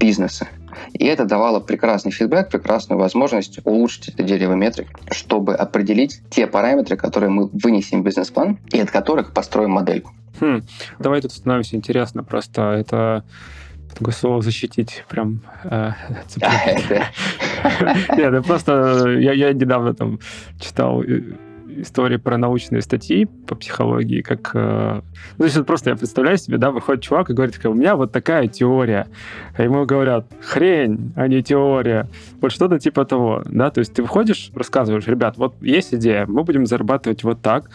[0.00, 0.48] бизнеса.
[0.94, 6.96] И это давало прекрасный фидбэк, прекрасную возможность улучшить это дерево метрик, чтобы определить те параметры,
[6.96, 10.12] которые мы вынесем в бизнес-план и от которых построим модельку.
[10.40, 10.62] Хм.
[10.98, 12.24] Давай тут становимся интересно.
[12.24, 13.22] Просто это
[13.94, 15.92] такое слово защитить прям э,
[18.16, 20.18] Нет, это просто я, я недавно там
[20.58, 21.22] читал э,
[21.80, 24.50] истории про научные статьи по психологии, как...
[24.54, 25.00] Э,
[25.32, 28.12] ну, то есть просто я представляю себе, да, выходит чувак и говорит, у меня вот
[28.12, 29.06] такая теория.
[29.56, 32.08] А ему говорят, хрень, а не теория.
[32.40, 36.44] Вот что-то типа того, да, то есть ты выходишь, рассказываешь, ребят, вот есть идея, мы
[36.44, 37.70] будем зарабатывать вот так,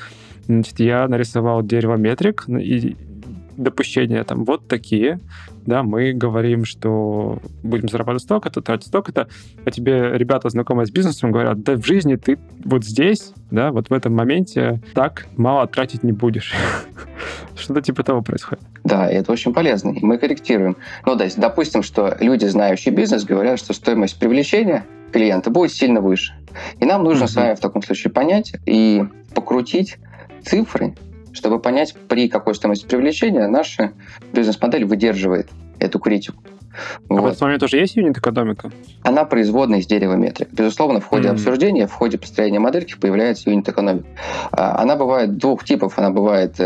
[0.48, 2.96] Значит, я нарисовал дерево метрик, и
[3.58, 5.20] допущения там вот такие,
[5.65, 9.28] да, мы говорим, что будем зарабатывать столько-то, тратить столько-то,
[9.65, 13.89] а тебе ребята, знакомые с бизнесом, говорят, да в жизни ты вот здесь, да, вот
[13.89, 16.54] в этом моменте так мало тратить не будешь.
[17.56, 18.63] Что-то типа того происходит.
[18.84, 19.93] Да, это очень полезно.
[20.02, 20.78] Мы корректируем.
[21.06, 26.02] Ну, то есть, допустим, что люди, знающие бизнес, говорят, что стоимость привлечения клиента будет сильно
[26.02, 26.34] выше.
[26.80, 27.28] И нам нужно mm-hmm.
[27.28, 29.98] с вами в таком случае понять и покрутить
[30.43, 30.96] цифры
[31.38, 33.93] чтобы понять, при какой стоимости привлечения наша
[34.34, 36.43] бизнес-модель выдерживает эту критику.
[37.10, 37.21] А вот.
[37.21, 38.71] в этот момент тоже есть юнит-экономика?
[39.04, 40.50] Она производная из дерева метрик.
[40.52, 41.34] Безусловно, в ходе mm-hmm.
[41.34, 44.08] обсуждения, в ходе построения модельки появляется юнит-экономика.
[44.52, 45.97] А, она бывает двух типов.
[45.97, 46.60] Она бывает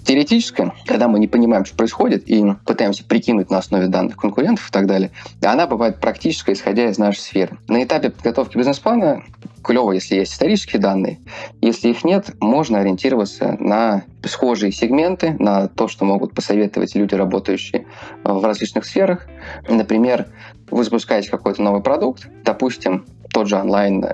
[0.00, 4.68] э, теоретическая, когда мы не понимаем, что происходит, и пытаемся прикинуть на основе данных конкурентов
[4.68, 5.10] и так далее.
[5.42, 7.58] Она бывает практическая, исходя из нашей сферы.
[7.68, 9.22] На этапе подготовки бизнес-плана
[9.62, 11.18] клево, если есть исторические данные.
[11.60, 17.86] Если их нет, можно ориентироваться на схожие сегменты, на то, что могут посоветовать люди, работающие
[18.24, 19.26] в различных сферах.
[19.68, 20.28] Например,
[20.70, 24.04] вы запускаете какой-то новый продукт, допустим, тот же онлайн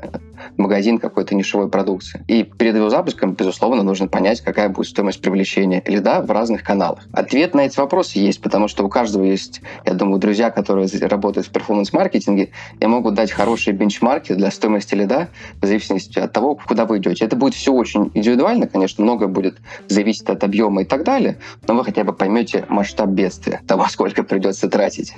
[0.57, 2.25] магазин какой-то нишевой продукции.
[2.29, 7.05] И перед его запуском, безусловно, нужно понять, какая будет стоимость привлечения лида в разных каналах.
[7.13, 11.47] Ответ на эти вопросы есть, потому что у каждого есть, я думаю, друзья, которые работают
[11.47, 12.51] в перформанс-маркетинге,
[12.81, 15.29] и могут дать хорошие бенчмарки для стоимости лида
[15.61, 17.25] в зависимости от того, куда вы идете.
[17.25, 19.57] Это будет все очень индивидуально, конечно, многое будет
[19.89, 24.23] зависеть от объема и так далее, но вы хотя бы поймете масштаб бедствия, того, сколько
[24.23, 25.15] придется тратить.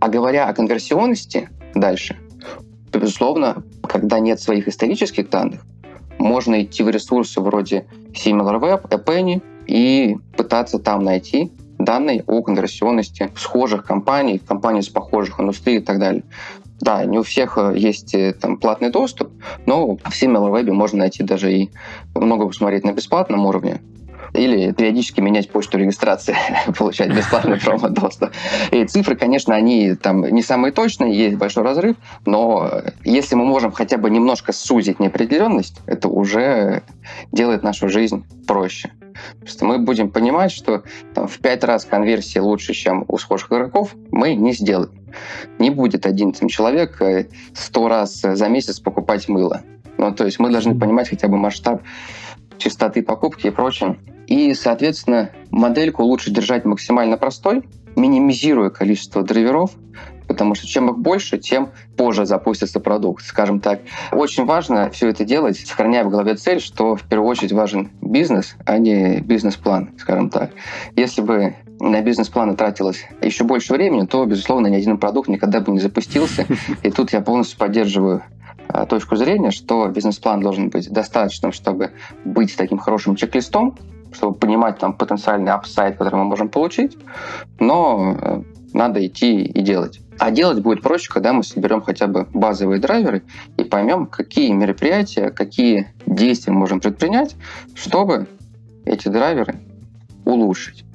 [0.00, 2.16] А говоря о конверсионности дальше,
[2.92, 5.64] безусловно, когда нет своих исторических данных,
[6.18, 13.84] можно идти в ресурсы вроде SimilarWeb, Epenny и пытаться там найти данные о конверсионности схожих
[13.84, 16.24] компаний, компаний с похожих индустрией и так далее.
[16.80, 19.30] Да, не у всех э, есть э, там платный доступ,
[19.64, 21.70] но в SimilarWeb можно найти даже и
[22.14, 23.80] много посмотреть на бесплатном уровне,
[24.32, 26.36] или периодически менять почту регистрации,
[26.78, 28.30] получать бесплатный промо-доступ.
[28.70, 33.72] И цифры, конечно, они там не самые точные, есть большой разрыв, но если мы можем
[33.72, 36.82] хотя бы немножко сузить неопределенность, это уже
[37.32, 38.90] делает нашу жизнь проще.
[39.40, 40.82] Просто мы будем понимать, что
[41.14, 44.92] там, в пять раз конверсия лучше, чем у схожих игроков, мы не сделаем.
[45.58, 49.62] Не будет один там, человек э, сто раз за месяц покупать мыло.
[49.98, 51.82] Ну, то есть мы должны понимать хотя бы масштаб
[52.58, 53.98] частоты покупки и прочее.
[54.26, 57.62] И, соответственно, модельку лучше держать максимально простой,
[57.94, 59.70] минимизируя количество драйверов,
[60.26, 63.80] потому что чем их больше, тем позже запустится продукт, скажем так.
[64.12, 68.56] Очень важно все это делать, сохраняя в голове цель, что в первую очередь важен бизнес,
[68.64, 70.50] а не бизнес-план, скажем так.
[70.96, 75.72] Если бы на бизнес-планы тратилось еще больше времени, то, безусловно, ни один продукт никогда бы
[75.72, 76.46] не запустился.
[76.82, 78.22] И тут я полностью поддерживаю
[78.88, 81.92] точку зрения, что бизнес-план должен быть достаточным, чтобы
[82.24, 83.76] быть таким хорошим чек-листом,
[84.12, 86.96] чтобы понимать там потенциальный апсайд, который мы можем получить,
[87.58, 90.00] но э, надо идти и делать.
[90.18, 93.22] А делать будет проще, когда мы соберем хотя бы базовые драйверы
[93.56, 97.36] и поймем, какие мероприятия, какие действия мы можем предпринять,
[97.74, 98.26] чтобы
[98.84, 99.60] эти драйверы
[100.24, 100.86] улучшить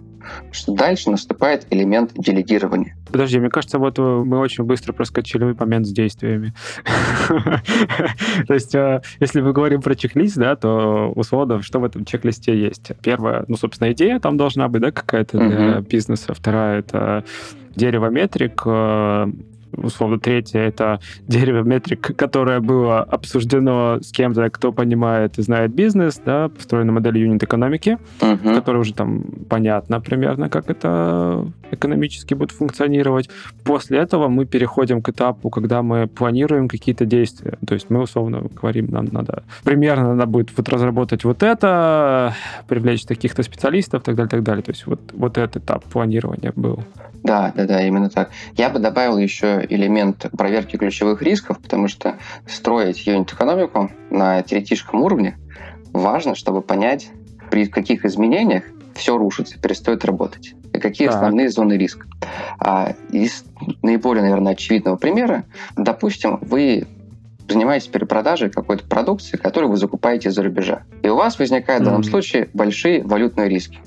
[0.51, 2.95] что дальше наступает элемент делегирования.
[3.11, 6.53] Подожди, мне кажется, вот э, мы очень быстро проскочили момент с действиями.
[8.47, 12.57] То есть, э, если мы говорим про чек-лист, да, то условно, что в этом чек-листе
[12.57, 12.91] есть?
[13.01, 16.33] Первое, ну, собственно, идея там должна быть, да, какая-то для бизнеса.
[16.33, 17.23] Вторая— это
[17.75, 19.31] дерево метрик, э,
[19.73, 26.21] условно, третье— это дерево метрик, которое было обсуждено с кем-то, кто понимает и знает бизнес,
[26.25, 28.55] да, построена модель юнит-экономики, uh-huh.
[28.55, 33.29] которая уже там понятно примерно, как это экономически будет функционировать.
[33.63, 37.57] После этого мы переходим к этапу, когда мы планируем какие-то действия.
[37.65, 42.35] То есть мы, условно, говорим, нам надо примерно надо будет вот разработать вот это,
[42.67, 44.63] привлечь таких-то специалистов так далее, так далее.
[44.63, 46.83] То есть вот, вот этот этап планирования был.
[47.23, 48.31] Да, да, да, именно так.
[48.57, 55.37] Я бы добавил еще элемент проверки ключевых рисков, потому что строить юнит-экономику на теоретическом уровне
[55.93, 57.09] важно, чтобы понять,
[57.49, 58.63] при каких изменениях
[58.95, 60.53] все рушится, перестает работать.
[60.73, 61.17] И какие так.
[61.17, 62.07] основные зоны риска.
[62.59, 63.43] А из
[63.81, 65.43] наиболее, наверное, очевидного примера,
[65.75, 66.87] допустим, вы
[67.47, 70.83] занимаетесь перепродажей какой-то продукции, которую вы закупаете за рубежа.
[71.03, 71.85] И у вас возникают mm-hmm.
[71.85, 73.79] в данном случае большие валютные риски.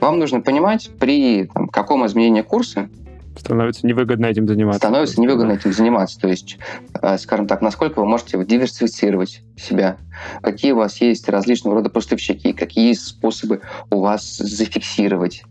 [0.00, 2.88] Вам нужно понимать, при там, каком изменении курса
[3.36, 4.78] становится невыгодно этим заниматься.
[4.78, 6.20] Становится невыгодно этим заниматься.
[6.20, 6.58] То есть,
[7.00, 9.96] э, скажем так, насколько вы можете диверсифицировать себя,
[10.42, 15.44] какие у вас есть различного рода поставщики, какие есть способы у вас зафиксировать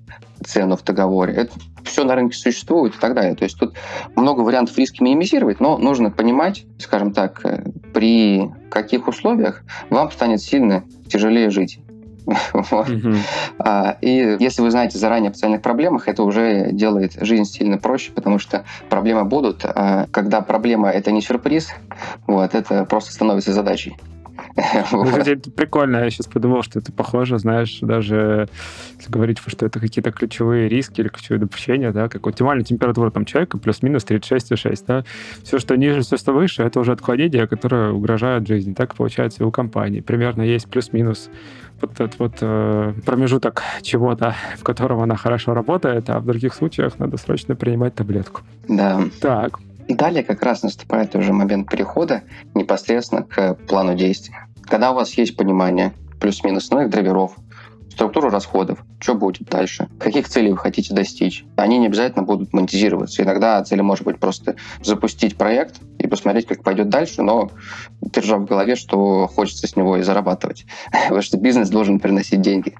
[0.46, 1.34] цену в договоре.
[1.34, 3.36] Это все на рынке существует и так далее.
[3.36, 3.76] То есть тут
[4.15, 10.41] много вариантов риски минимизировать, но нужно понимать, скажем так, э, при каких условиях вам станет
[10.41, 11.80] сильно тяжелее жить.
[13.60, 18.12] А, и если вы знаете заранее о потенциальных проблемах, это уже делает жизнь сильно проще,
[18.12, 19.64] потому что проблемы будут.
[19.64, 21.70] А когда проблема— это не сюрприз,
[22.28, 23.96] вот, это просто становится задачей.
[24.56, 25.98] Это прикольно.
[25.98, 28.48] Я сейчас подумал, что это похоже, знаешь, даже
[28.98, 33.26] если говорить, что это какие-то ключевые риски или ключевые допущения, да, как оптимальная температура там
[33.26, 35.06] человека плюс-минус 36,6, да.
[35.44, 38.74] Все, что ниже, все, что выше, это уже отклонение, которое угрожает жизни.
[38.74, 40.02] Так получается и у компании.
[40.02, 41.30] Примерно есть плюс-минус
[41.82, 47.00] вот этот вот э, промежуток чего-то, в котором она хорошо работает, а в других случаях
[47.00, 48.42] надо срочно принимать таблетку.
[48.68, 49.02] Да.
[49.20, 49.60] Так.
[49.88, 54.48] Далее как раз наступает уже момент перехода непосредственно к плану действия.
[54.63, 57.36] Когда у вас есть понимание плюс-минус новых драйверов,
[57.93, 61.46] структуру расходов, что будет дальше, каких целей вы хотите достичь.
[61.56, 63.22] Они не обязательно будут монетизироваться.
[63.22, 67.50] Иногда цель может быть просто запустить проект и посмотреть, как пойдет дальше, но
[68.02, 70.66] держа в голове, что хочется с него и зарабатывать.
[70.92, 72.76] Потому что бизнес должен приносить деньги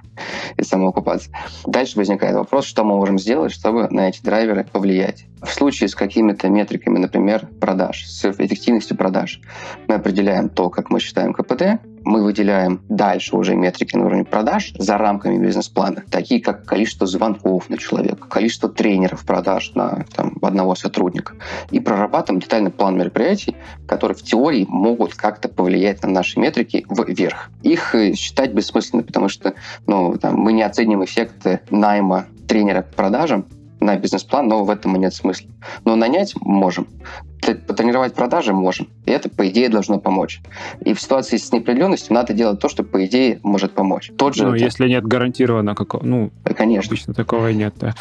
[0.57, 1.29] и самоокупаться.
[1.65, 5.25] Дальше возникает вопрос, что мы можем сделать, чтобы на эти драйверы повлиять.
[5.41, 9.39] В случае с какими-то метриками, например, продаж, с эффективностью продаж,
[9.88, 14.73] мы определяем то, как мы считаем КПТ, мы выделяем дальше уже метрики на уровне продаж
[14.77, 20.75] за рамками бизнес-плана, такие как количество звонков на человека, количество тренеров продаж на там, одного
[20.75, 21.35] сотрудника.
[21.71, 23.55] И прорабатываем детальный план мероприятий,
[23.87, 27.49] которые в теории могут как-то повлиять на наши метрики вверх.
[27.61, 29.53] Их э, считать бессмысленно, потому что
[29.87, 33.45] ну, там, мы не оценим эффекты найма тренера к продажам,
[33.83, 35.49] на бизнес-план, но в этом и нет смысла.
[35.85, 36.87] Но нанять можем,
[37.67, 40.41] потренировать продажи можем, и это, по идее, должно помочь.
[40.81, 44.11] И в ситуации с неопределенностью надо делать то, что, по идее, может помочь.
[44.17, 44.63] Тот же, ну, это...
[44.63, 46.89] если нет гарантированно какого, ну, конечно.
[46.89, 47.93] Обычно такого и нет, да.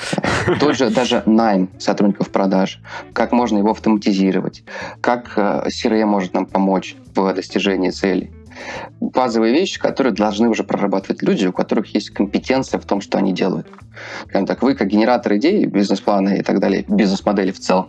[0.61, 2.81] Тот же даже найм сотрудников продаж,
[3.13, 4.65] как можно его автоматизировать,
[5.01, 8.31] как э, CRM может нам помочь в достижении целей
[9.01, 13.33] базовые вещи, которые должны уже прорабатывать люди, у которых есть компетенция в том, что они
[13.33, 13.67] делают.
[14.29, 17.89] Прям так, вы как генератор идей, бизнес-плана и так далее, бизнес-модели в целом,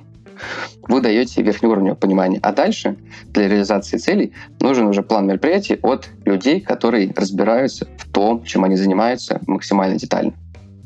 [0.87, 2.39] вы даете верхний уровень понимания.
[2.41, 2.97] А дальше
[3.27, 8.75] для реализации целей нужен уже план мероприятий от людей, которые разбираются в том, чем они
[8.75, 10.33] занимаются максимально детально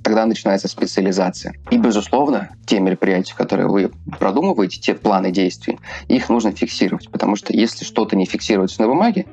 [0.07, 1.53] тогда начинается специализация.
[1.69, 7.51] И, безусловно, те мероприятия, которые вы продумываете, те планы действий, их нужно фиксировать, потому что
[7.51, 9.25] если что-то не фиксируется на бумаге,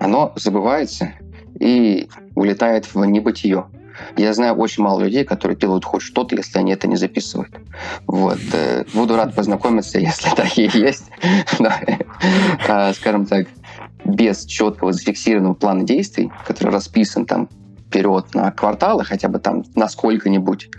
[0.00, 1.12] оно забывается
[1.60, 3.66] и улетает в небытие.
[4.16, 7.54] Я знаю очень мало людей, которые делают хоть что-то, если они это не записывают.
[8.06, 8.38] Вот.
[8.54, 11.10] Э, буду рад познакомиться, если такие есть.
[12.66, 13.48] А, скажем так,
[14.06, 17.50] без четкого зафиксированного плана действий, который расписан там
[17.92, 20.70] вперед на кварталы, хотя бы там на сколько-нибудь,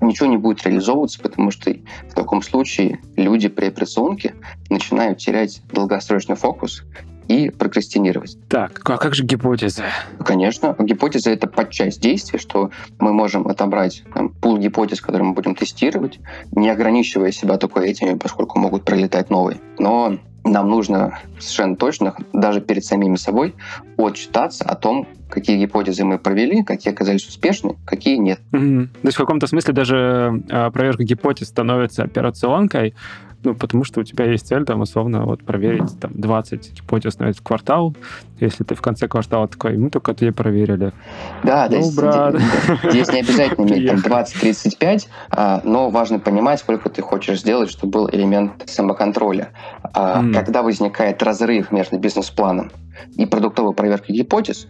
[0.00, 1.72] ничего не будет реализовываться, потому что
[2.08, 4.34] в таком случае люди при операционке
[4.70, 6.84] начинают терять долгосрочный фокус
[7.26, 8.36] и прокрастинировать.
[8.48, 9.84] Так, а как же гипотеза?
[10.24, 15.54] Конечно, гипотеза— это подчасть действия, что мы можем отобрать там, пул гипотез, которые мы будем
[15.54, 16.20] тестировать,
[16.52, 19.58] не ограничивая себя только этими, поскольку могут пролетать новые.
[19.78, 23.54] Но нам нужно совершенно точно, даже перед самими собой,
[23.96, 28.40] отчитаться о том, какие гипотезы мы провели, какие оказались успешны, какие нет.
[28.52, 28.86] Mm-hmm.
[28.86, 32.94] То есть в каком-то смысле даже э, проверка гипотез становится операционкой,
[33.42, 37.24] ну, потому что у тебя есть цель, там, условно, вот, проверить там 20 гипотез на
[37.24, 37.96] этот квартал.
[38.38, 40.92] Если ты в конце квартала такой, мы только тебе проверили.
[41.42, 42.36] Да, ну, здесь, брат.
[42.90, 47.92] здесь не обязательно иметь там 20-35, а, но важно понимать, сколько ты хочешь сделать, чтобы
[47.92, 49.50] был элемент самоконтроля.
[49.94, 50.34] Mm.
[50.34, 52.70] Когда возникает разрыв между бизнес-планом
[53.16, 54.68] и продуктовой проверкой гипотез,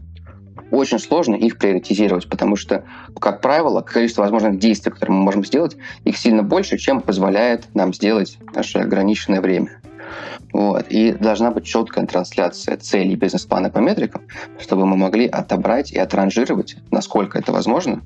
[0.71, 2.85] очень сложно их приоритизировать, потому что,
[3.19, 7.93] как правило, количество возможных действий, которые мы можем сделать, их сильно больше, чем позволяет нам
[7.93, 9.81] сделать наше ограниченное время.
[10.53, 10.87] Вот.
[10.89, 14.23] И должна быть четкая трансляция целей бизнес-плана по метрикам,
[14.59, 18.03] чтобы мы могли отобрать и отранжировать, насколько это возможно,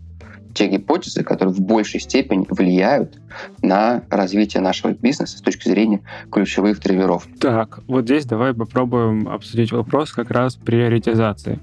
[0.55, 3.19] те гипотезы, которые в большей степени влияют
[3.61, 7.27] на развитие нашего бизнеса с точки зрения ключевых драйверов.
[7.41, 11.59] Так, вот здесь давай попробуем обсудить вопрос как раз приоритизации.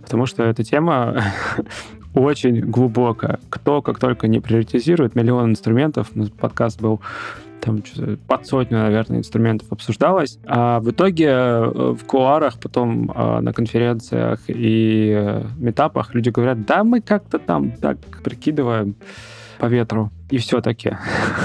[0.00, 1.24] Потому что эта тема
[2.14, 3.40] очень глубокая.
[3.50, 7.00] Кто как только не приоритизирует миллион инструментов, подкаст был
[7.68, 10.38] там под сотню, наверное, инструментов обсуждалось.
[10.46, 16.64] А в итоге э, в куарах, потом э, на конференциях и э, метапах люди говорят,
[16.64, 18.94] да, мы как-то там так прикидываем
[19.58, 20.10] по ветру.
[20.30, 20.96] И все-таки.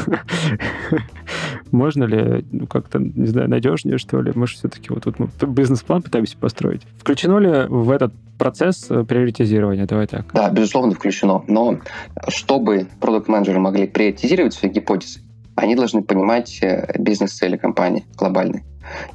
[1.72, 4.32] Можно ли ну, как-то, не знаю, надежнее, что ли?
[4.36, 6.84] Мы же все-таки вот тут мы бизнес-план пытаемся построить.
[7.00, 9.88] Включено ли в этот процесс приоритизирования?
[9.88, 10.28] Давай так.
[10.34, 11.44] Да, безусловно, включено.
[11.48, 11.80] Но
[12.28, 15.22] чтобы продукт-менеджеры могли приоритизировать свои гипотезы,
[15.56, 18.64] они должны понимать э, бизнес-цели компании глобальной.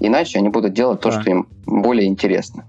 [0.01, 1.20] Иначе они будут делать то, да.
[1.20, 2.66] что им более интересно.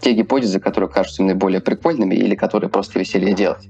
[0.00, 3.68] Те гипотезы, которые кажутся им наиболее прикольными или которые просто веселее делать.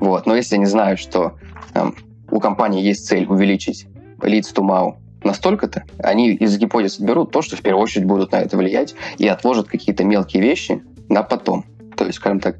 [0.00, 0.26] Вот.
[0.26, 1.34] Но если они знают, что
[1.72, 1.94] там,
[2.30, 3.86] у компании есть цель увеличить
[4.20, 8.56] to MAU настолько-то, они из гипотез берут то, что в первую очередь будут на это
[8.56, 11.64] влиять, и отложат какие-то мелкие вещи на потом.
[11.96, 12.56] То есть, скажем так,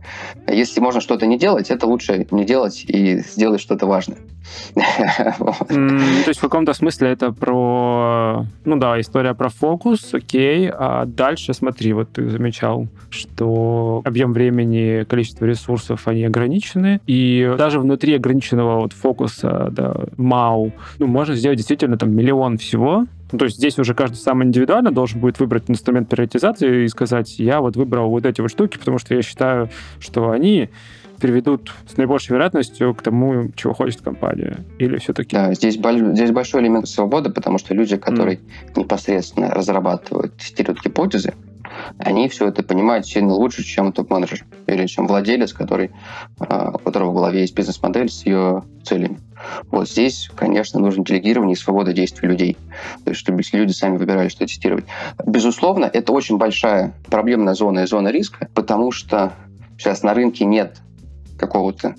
[0.48, 4.18] если можно что-то не делать, это лучше не делать и сделать что-то важное.
[4.74, 11.54] То есть в каком-то смысле это про, ну да, история про фокус, окей, а дальше
[11.54, 18.80] смотри, вот ты замечал, что объем времени, количество ресурсов, они ограничены, и даже внутри ограниченного
[18.80, 23.80] вот фокуса, да, МАУ, ну, можно сделать действительно там миллион всего, ну, то есть здесь
[23.80, 28.24] уже каждый сам индивидуально должен будет выбрать инструмент приоритизации и сказать, я вот выбрал вот
[28.26, 30.68] эти вот штуки, потому что я считаю, что они
[31.20, 34.58] приведут с наибольшей вероятностью к тому, чего хочет компания?
[34.78, 35.34] Или все-таки...
[35.34, 38.80] Да, здесь, здесь большой элемент свободы, потому что люди, которые mm.
[38.82, 41.34] непосредственно разрабатывают, тестируют гипотезы,
[41.98, 45.90] они все это понимают сильно лучше, чем топ-менеджер или чем владелец, который,
[46.38, 49.18] а, у которого в голове есть бизнес-модель с ее целями.
[49.70, 52.56] Вот здесь, конечно, нужно делегирование и свобода действий людей.
[53.04, 54.84] То есть, чтобы люди сами выбирали, что тестировать.
[55.26, 59.32] Безусловно, это очень большая проблемная зона и зона риска, потому что
[59.78, 60.78] сейчас на рынке нет
[61.38, 61.96] какого-то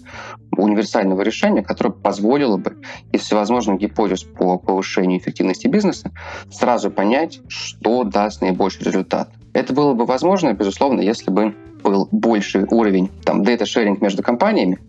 [0.57, 2.77] универсального решения, которое позволило бы
[3.11, 6.11] из всевозможных гипотез по повышению эффективности бизнеса
[6.51, 9.29] сразу понять, что даст наибольший результат.
[9.55, 14.79] Это было бы возможно, безусловно, если бы был больший уровень там дата-шеринг между компаниями,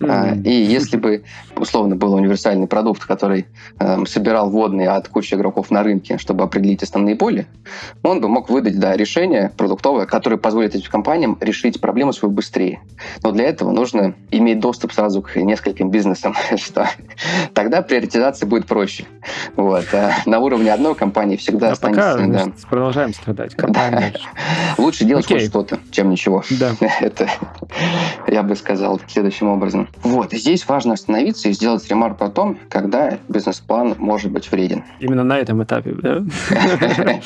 [0.00, 0.42] Mm-hmm.
[0.44, 1.24] И если бы,
[1.56, 3.46] условно, был универсальный продукт, который
[3.78, 7.46] э, собирал водные от кучи игроков на рынке, чтобы определить основные боли,
[8.02, 12.80] он бы мог выдать да, решение продуктовое, которое позволит этим компаниям решить проблему свою быстрее.
[13.22, 16.88] Но для этого нужно иметь доступ сразу к нескольким бизнесам, что
[17.54, 19.04] тогда приоритизация будет проще.
[19.56, 19.86] Вот.
[19.92, 22.14] А на уровне одной компании всегда а останется...
[22.18, 22.52] Пока да.
[22.68, 23.54] продолжаем страдать.
[23.56, 24.12] Да.
[24.78, 26.42] Лучше делать хоть что-то, чем ничего.
[26.50, 26.72] Да.
[27.00, 27.28] Это,
[28.26, 29.88] я бы сказал, следующим образом образом.
[30.02, 34.84] Вот, здесь важно остановиться и сделать ремарку о том, когда бизнес-план может быть вреден.
[35.00, 36.24] Именно на этом этапе, да?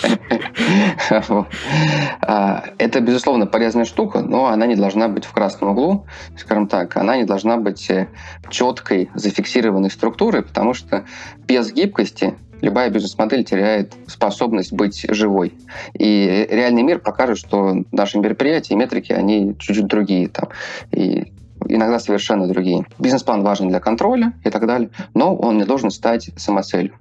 [2.25, 6.07] А, это, безусловно, полезная штука, но она не должна быть в красном углу,
[6.37, 8.09] скажем так, она не должна быть э,
[8.49, 11.05] четкой, зафиксированной структурой, потому что
[11.47, 15.53] без гибкости любая бизнес-модель теряет способность быть живой.
[15.99, 20.29] И реальный мир покажет, что наши мероприятия и метрики, они чуть-чуть другие.
[20.29, 20.49] Там.
[20.93, 21.32] И
[21.69, 22.87] иногда совершенно другие.
[22.99, 26.95] Бизнес-план важен для контроля и так далее, но он не должен стать самоцелью.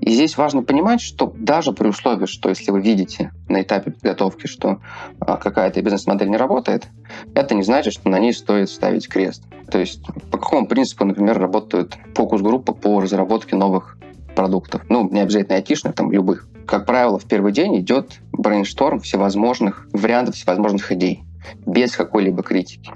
[0.00, 4.46] И здесь важно понимать, что даже при условии, что если вы видите на этапе подготовки,
[4.46, 4.80] что
[5.20, 6.88] а, какая-то бизнес-модель не работает,
[7.34, 9.44] это не значит, что на ней стоит ставить крест.
[9.70, 13.96] То есть по какому принципу, например, работают фокус-группы по разработке новых
[14.34, 14.82] продуктов.
[14.88, 16.48] Ну, не обязательно айтишных, там, любых.
[16.66, 21.24] Как правило, в первый день идет брейншторм всевозможных вариантов, всевозможных идей
[21.66, 22.92] без какой-либо критики.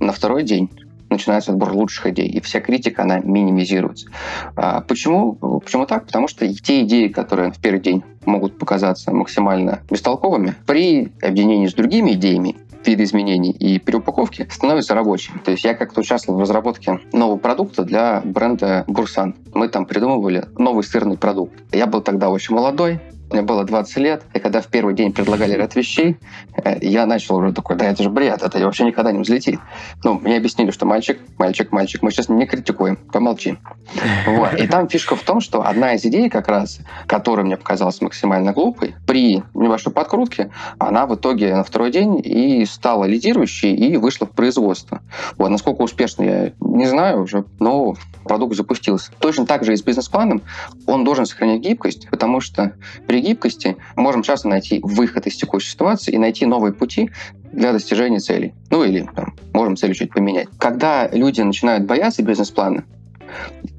[0.00, 0.70] На второй день
[1.10, 4.10] начинается отбор лучших идей, и вся критика, она минимизируется.
[4.56, 5.34] А почему?
[5.60, 6.06] Почему так?
[6.06, 11.74] Потому что те идеи, которые в первый день могут показаться максимально бестолковыми, при объединении с
[11.74, 15.38] другими идеями видоизменений и переупаковки становятся рабочими.
[15.38, 19.34] То есть я как-то участвовал в разработке нового продукта для бренда Бурсан.
[19.52, 21.54] Мы там придумывали новый сырный продукт.
[21.72, 23.00] Я был тогда очень молодой,
[23.30, 26.16] мне было 20 лет, и когда в первый день предлагали ряд вещей,
[26.56, 29.60] э, я начал уже такой, да это же бред, это вообще никогда не взлетит.
[30.04, 33.58] Ну, мне объяснили, что мальчик, мальчик, мальчик, мы сейчас не критикуем, помолчи.
[34.26, 34.54] Вот.
[34.54, 38.52] И там фишка в том, что одна из идей как раз, которая мне показалась максимально
[38.52, 44.26] глупой, при небольшой подкрутке, она в итоге на второй день и стала лидирующей и вышла
[44.26, 45.00] в производство.
[45.36, 45.48] Вот.
[45.48, 49.10] Насколько успешно, я не знаю уже, но продукт запустился.
[49.18, 50.42] Точно так же и с бизнес-планом
[50.86, 52.74] он должен сохранять гибкость, потому что
[53.06, 57.10] при при гибкости можем часто найти выход из текущей ситуации и найти новые пути
[57.50, 58.54] для достижения целей.
[58.70, 60.46] Ну или там, можем цель чуть поменять.
[60.58, 62.84] Когда люди начинают бояться бизнес-плана,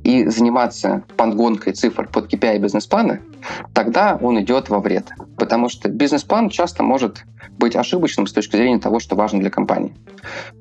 [0.04, 3.20] и заниматься подгонкой цифр под KPI бизнес-плана,
[3.74, 5.06] тогда он идет во вред.
[5.40, 7.24] Потому что бизнес-план часто может
[7.58, 9.94] быть ошибочным с точки зрения того, что важно для компании.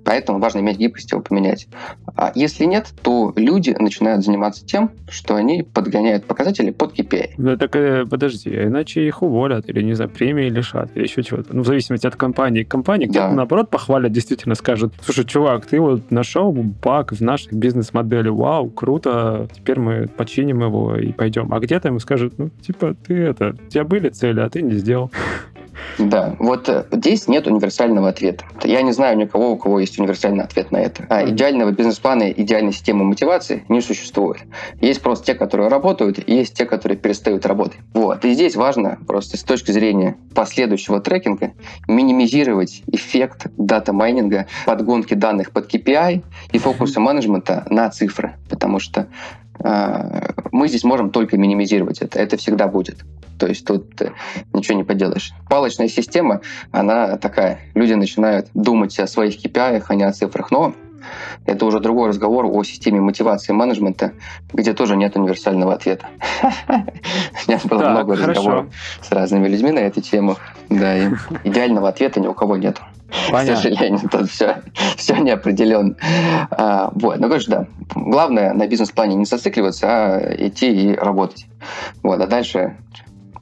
[0.04, 1.68] Поэтому важно иметь гибкость его поменять.
[2.16, 7.30] А если нет, то люди начинают заниматься тем, что они подгоняют показатели под KPI.
[7.36, 11.22] Ну так э, подожди, а иначе их уволят или, не знаю, премии лишат или еще
[11.22, 11.54] чего-то.
[11.54, 13.06] Ну, в зависимости от компании к компании.
[13.06, 18.70] Кто-то, наоборот, похвалят, действительно скажут, слушай, чувак, ты вот нашел баг в нашей бизнес-модели, вау,
[18.70, 21.52] круто, теперь мы починим его и пойдем.
[21.52, 24.76] А где-то ему скажут, ну, типа, ты это, у тебя были цели, а ты не
[24.76, 25.10] сделал.
[25.98, 28.44] Да, вот э, здесь нет универсального ответа.
[28.62, 31.04] Я не знаю никого, у кого есть универсальный ответ на это.
[31.08, 34.38] А идеального бизнес-плана, идеальной системы мотивации не существует.
[34.80, 37.78] Есть просто те, которые работают, и есть те, которые перестают работать.
[37.94, 38.24] Вот.
[38.24, 41.52] И здесь важно просто с точки зрения последующего трекинга
[41.88, 48.36] минимизировать эффект дата-майнинга, подгонки данных под KPI и фокуса менеджмента на цифры.
[48.48, 49.08] Потому что
[49.58, 52.20] э, мы здесь можем только минимизировать это.
[52.20, 52.98] Это всегда будет.
[53.38, 54.12] То есть тут э,
[54.52, 55.32] ничего не поделаешь.
[55.48, 56.40] Палочная система,
[56.72, 57.60] она такая.
[57.74, 60.50] Люди начинают думать о своих KPI, а не о цифрах.
[60.50, 60.74] Но
[61.46, 64.12] это уже другой разговор о системе мотивации менеджмента,
[64.52, 66.06] где тоже нет универсального ответа.
[66.68, 68.66] У меня было много разговоров
[69.00, 70.36] с разными людьми на эту тему.
[70.68, 71.10] Да, и
[71.44, 72.80] идеального ответа ни у кого нет.
[73.30, 73.54] Понятно.
[73.54, 74.62] К сожалению, тут все,
[74.96, 75.96] все неопределенно.
[76.50, 77.66] А, вот, ну, конечно, да.
[77.94, 81.46] Главное на бизнес-плане не зацикливаться, а идти и работать.
[82.02, 82.76] Вот, а дальше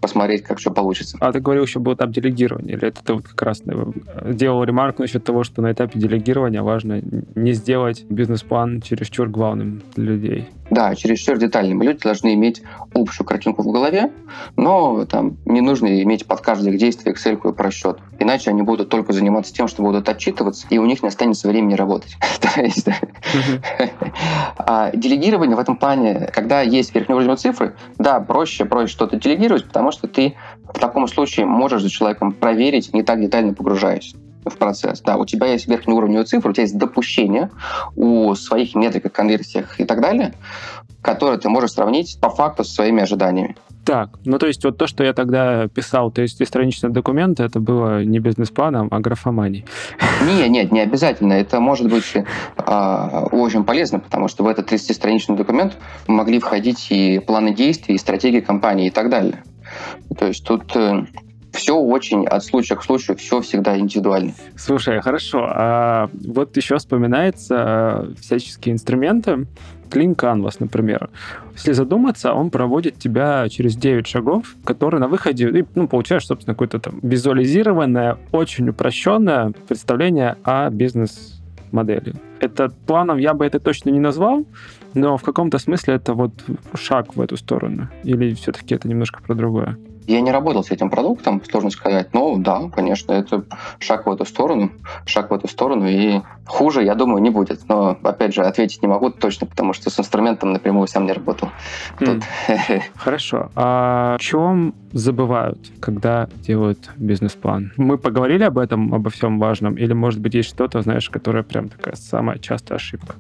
[0.06, 1.16] посмотреть, как что получится.
[1.20, 4.62] А ты говорил, еще был этап делегирования, или это ты вот как раз э, делал
[4.62, 7.02] ремарку насчет того, что на этапе делегирования важно
[7.34, 10.48] не сделать бизнес-план чересчур главным для людей?
[10.70, 11.82] Да, чересчур детальным.
[11.82, 12.62] Люди должны иметь
[12.94, 14.10] общую картинку в голове,
[14.56, 17.98] но там не нужно иметь под каждое действие Excel и просчет.
[18.18, 21.74] Иначе они будут только заниматься тем, что будут отчитываться, и у них не останется времени
[21.74, 22.16] работать.
[24.58, 29.92] А делегирование в этом плане, когда есть верхнеуровневые цифры, да, проще, проще что-то делегировать, потому
[29.92, 34.14] что ты в таком случае можешь за человеком проверить, не так детально погружаясь
[34.50, 35.00] в процесс.
[35.00, 37.50] Да, у тебя есть верхнеуровневые цифры, у тебя есть допущение
[37.96, 40.34] у своих метриках, конверсиях и так далее,
[41.02, 43.56] которые ты можешь сравнить по факту со своими ожиданиями.
[43.86, 47.60] Так, ну то есть вот то, что я тогда писал, то есть страничный документ, это
[47.60, 49.64] было не бизнес-планом, а графоманией.
[50.26, 51.34] Не, нет, не обязательно.
[51.34, 55.76] Это может быть э, очень полезно, потому что в этот 30-страничный документ
[56.08, 59.44] могли входить и планы действий, и стратегии компании и так далее.
[60.18, 61.06] То есть тут э,
[61.56, 64.32] все очень от случая к случаю, все всегда индивидуально.
[64.56, 65.46] Слушай, хорошо.
[65.48, 69.46] А вот еще вспоминается э, всяческие инструменты.
[69.90, 71.10] Clean Canvas, например.
[71.54, 76.54] Если задуматься, он проводит тебя через 9 шагов, которые на выходе, и, ну, получаешь, собственно,
[76.54, 82.14] какое-то там визуализированное, очень упрощенное представление о бизнес-модели.
[82.40, 84.44] Это планом я бы это точно не назвал,
[84.96, 86.32] но в каком-то смысле это вот
[86.74, 87.88] шаг в эту сторону.
[88.02, 89.76] Или все-таки это немножко про другое?
[90.06, 93.44] Я не работал с этим продуктом, сложно сказать, но да, конечно, это
[93.80, 94.70] шаг в эту сторону,
[95.04, 97.68] шаг в эту сторону, и хуже, я думаю, не будет.
[97.68, 101.50] Но, опять же, ответить не могу точно, потому что с инструментом напрямую сам не работал.
[101.98, 102.22] Тут.
[102.94, 103.50] Хорошо.
[103.56, 107.72] А о чем забывают, когда делают бизнес-план?
[107.76, 111.68] Мы поговорили об этом, обо всем важном, или, может быть, есть что-то, знаешь, которое прям
[111.68, 113.16] такая самая частая ошибка?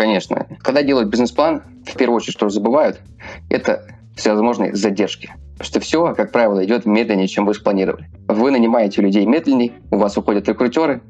[0.00, 0.46] Конечно.
[0.62, 3.02] Когда делают бизнес-план, в первую очередь, что забывают,
[3.50, 3.84] это
[4.16, 5.34] всевозможные задержки.
[5.58, 8.08] Потому что все, как правило, идет медленнее, чем вы спланировали.
[8.26, 11.02] Вы нанимаете людей медленнее, у вас уходят рекрутеры,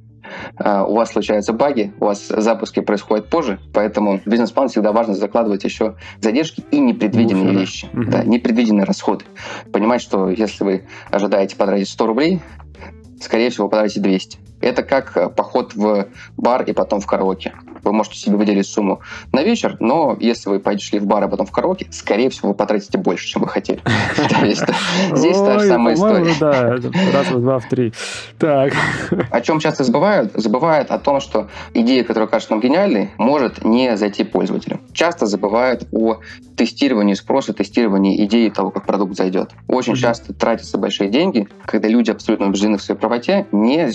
[0.57, 5.15] а, у вас случаются баги, у вас запуски происходят позже, поэтому в бизнес-план всегда важно
[5.15, 7.61] закладывать еще задержки и непредвиденные Буферы.
[7.61, 8.11] вещи, угу.
[8.11, 9.25] да, непредвиденные расходы.
[9.73, 12.41] Понимать, что если вы ожидаете потратить 100 рублей,
[13.21, 14.50] скорее всего, потратите 200.
[14.61, 16.07] Это как поход в
[16.37, 17.55] бар и потом в караоке.
[17.83, 19.01] Вы можете себе выделить сумму
[19.33, 22.55] на вечер, но если вы пойдете в бар, а потом в караоке, скорее всего, вы
[22.55, 23.81] потратите больше, чем вы хотели.
[25.13, 26.35] Здесь та же самая история.
[26.39, 26.77] Да,
[27.13, 27.93] раз, два, в три.
[28.39, 28.73] Так.
[29.31, 30.33] О чем часто забывают?
[30.35, 34.81] Забывают о том, что идея, которая кажется нам гениальной, может не зайти пользователю.
[34.93, 36.19] Часто забывают о
[36.57, 39.53] тестировании спроса, тестировании идеи того, как продукт зайдет.
[39.67, 43.91] Очень часто тратятся большие деньги, когда люди абсолютно убеждены в своей правоте, не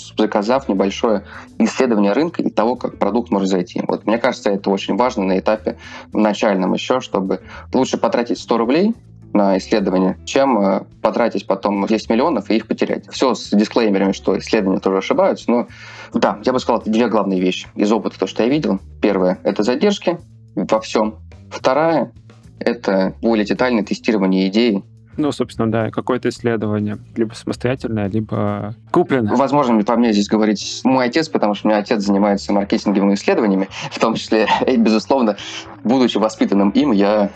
[0.56, 1.24] заказав небольшое
[1.60, 3.82] исследование рынка и того, как продукт может зайти.
[3.88, 5.78] Вот мне кажется, это очень важно на этапе
[6.14, 7.42] начальном еще, чтобы
[7.74, 8.94] лучше потратить 100 рублей
[9.34, 13.06] на исследование, чем э, потратить потом 10 миллионов и их потерять.
[13.12, 15.68] Все с дисклеймерами, что исследования тоже ошибаются, но
[16.14, 18.80] да, я бы сказал, это две главные вещи из опыта, то, что я видел.
[19.02, 20.20] Первое— это задержки
[20.56, 21.16] во всем.
[21.52, 22.14] Вторая—
[22.60, 24.84] это более детальное тестирование идеи
[25.18, 29.36] ну, собственно, да, какое-то исследование, либо самостоятельное, либо купленное.
[29.36, 33.70] Возможно, по мне здесь говорить мой отец, потому что у меня отец занимается маркетинговыми исследованиями,
[33.92, 35.38] в том числе, и, безусловно,
[35.84, 37.30] будучи воспитанным им, я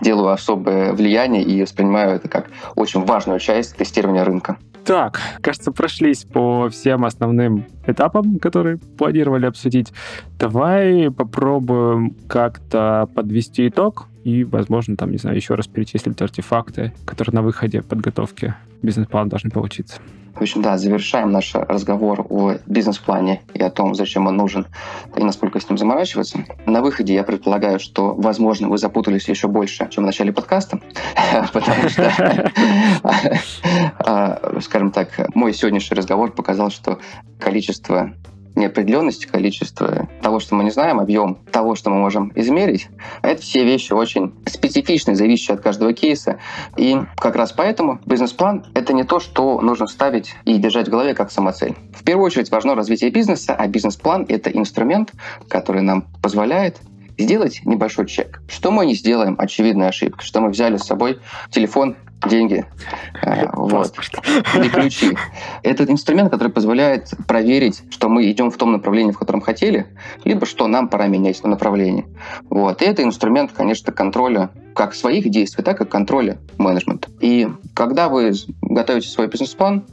[0.00, 4.56] делаю особое влияние и воспринимаю это как очень важную часть тестирования рынка.
[4.84, 9.92] Так, кажется, прошлись по всем основным этапам, которые планировали обсудить.
[10.38, 17.34] Давай попробуем как-то подвести итог и, возможно, там, не знаю, еще раз перечислить артефакты, которые
[17.34, 20.00] на выходе подготовки бизнес-плана должны получиться.
[20.34, 24.66] В общем, да, завершаем наш разговор о бизнес-плане и о том, зачем он нужен
[25.14, 26.44] и насколько с ним заморачиваться.
[26.66, 30.80] На выходе я предполагаю, что, возможно, вы запутались еще больше, чем в начале подкаста,
[31.52, 32.50] потому что,
[33.98, 36.98] а, скажем так, мой сегодняшний разговор показал, что
[37.38, 38.12] количество
[38.54, 42.88] неопределенности, количество того, что мы не знаем, объем того, что мы можем измерить.
[43.22, 46.38] Это все вещи очень специфичные, зависящие от каждого кейса.
[46.76, 51.14] И как раз поэтому бизнес-план— это не то, что нужно ставить и держать в голове
[51.14, 51.74] как самоцель.
[51.92, 55.12] В первую очередь важно развитие бизнеса, а бизнес-план— это инструмент,
[55.48, 56.78] который нам позволяет
[57.18, 58.42] сделать небольшой чек.
[58.48, 59.36] Что мы не сделаем?
[59.38, 60.24] Очевидная ошибка.
[60.24, 61.96] Что мы взяли с собой телефон
[62.28, 62.64] деньги
[63.22, 63.94] э, вот,
[64.62, 65.16] и ключи.
[65.62, 69.86] Этот инструмент, который позволяет проверить, что мы идем в том направлении, в котором хотели,
[70.24, 72.06] либо что нам пора менять это направление.
[72.50, 72.82] Вот.
[72.82, 77.08] И это инструмент, конечно, контроля как своих действий, так и контроля менеджмента.
[77.20, 79.84] И когда вы готовите свой бизнес-план,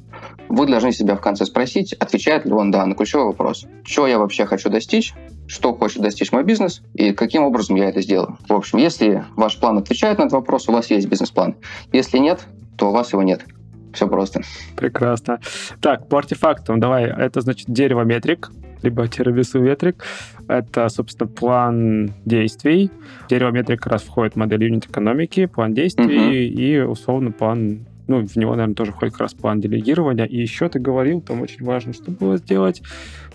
[0.50, 3.66] вы должны себя в конце спросить, отвечает ли он да на ключевой вопрос.
[3.84, 5.14] Что я вообще хочу достичь,
[5.48, 8.38] что хочет достичь мой бизнес и каким образом я это сделаю.
[8.48, 11.56] В общем, если ваш план отвечает на этот вопрос, у вас есть бизнес-план.
[11.92, 12.46] Если нет,
[12.78, 13.46] то у вас его нет.
[13.94, 14.42] Все просто.
[14.78, 15.40] Прекрасно.
[15.82, 17.06] Так, по артефактам давай.
[17.06, 18.52] Это значит дерево метрик,
[18.82, 20.06] либо тирамису метрик.
[20.48, 22.90] Это, собственно, план действий.
[23.30, 26.54] Дерево метрик как раз входит в модель юнит-экономики, план действий mm-hmm.
[26.54, 30.26] и, условно, план ну, в него, наверное, тоже входит как раз план делегирования.
[30.26, 32.82] И еще ты говорил, там очень важно, что было сделать,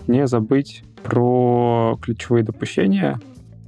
[0.07, 3.19] не забыть про ключевые допущения,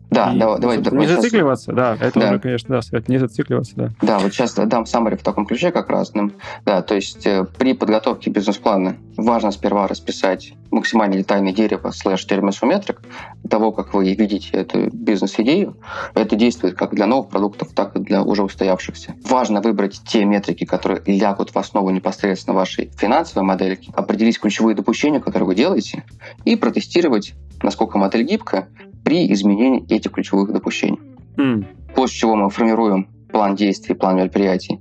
[0.09, 0.79] да, и, давай, давай.
[0.99, 1.75] Не зацикливаться, сейчас...
[1.75, 2.29] да, это да.
[2.29, 3.89] уже, конечно, да, не зацикливаться, да.
[4.01, 6.33] Да, вот сейчас дам саммари в таком ключе как разным.
[6.65, 13.01] Да, то есть э, при подготовке бизнес-плана важно сперва расписать максимально детальное дерево слэш терминсометрик
[13.49, 15.77] того, как вы видите эту бизнес-идею.
[16.15, 19.15] Это действует как для новых продуктов, так и для уже устоявшихся.
[19.27, 25.19] Важно выбрать те метрики, которые лягут в основу непосредственно вашей финансовой модельки, определить ключевые допущения,
[25.19, 26.03] которые вы делаете,
[26.45, 28.69] и протестировать, насколько модель гибкая,
[29.09, 30.99] при изменении этих ключевых допущений.
[31.35, 31.65] Mm.
[31.95, 34.79] После чего мы формируем план действий, план мероприятий,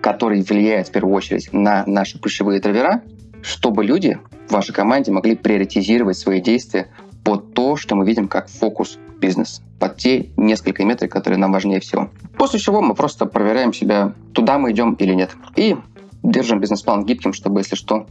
[0.00, 3.02] который влияет в первую очередь на наши ключевые драйвера,
[3.40, 4.18] чтобы люди
[4.48, 6.88] в вашей команде могли приоритизировать свои действия
[7.22, 11.78] под то, что мы видим как фокус бизнес, под те несколько метрик, которые нам важнее
[11.78, 12.10] всего.
[12.36, 15.30] После чего мы просто проверяем себя, туда мы идем или нет.
[15.54, 15.76] И
[16.24, 18.08] держим бизнес-план гибким, чтобы, если что,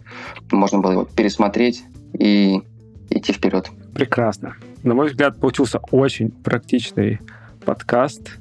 [0.50, 1.84] можно было его пересмотреть
[2.18, 2.62] и
[3.10, 3.70] идти вперед.
[3.94, 4.56] Прекрасно.
[4.88, 7.20] На мой взгляд, получился очень практичный
[7.66, 8.38] подкаст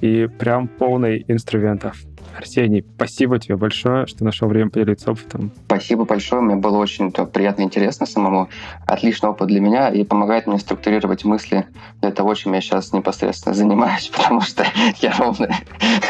[0.00, 1.98] и прям полный инструментов.
[2.36, 5.50] Арсений, спасибо тебе большое, что нашел время поделиться опытом.
[5.66, 8.48] Спасибо большое, мне было очень приятно и интересно самому.
[8.86, 11.66] Отличный опыт для меня и помогает мне структурировать мысли
[12.00, 14.64] для того, чем я сейчас непосредственно занимаюсь, потому что
[15.00, 15.48] я ровно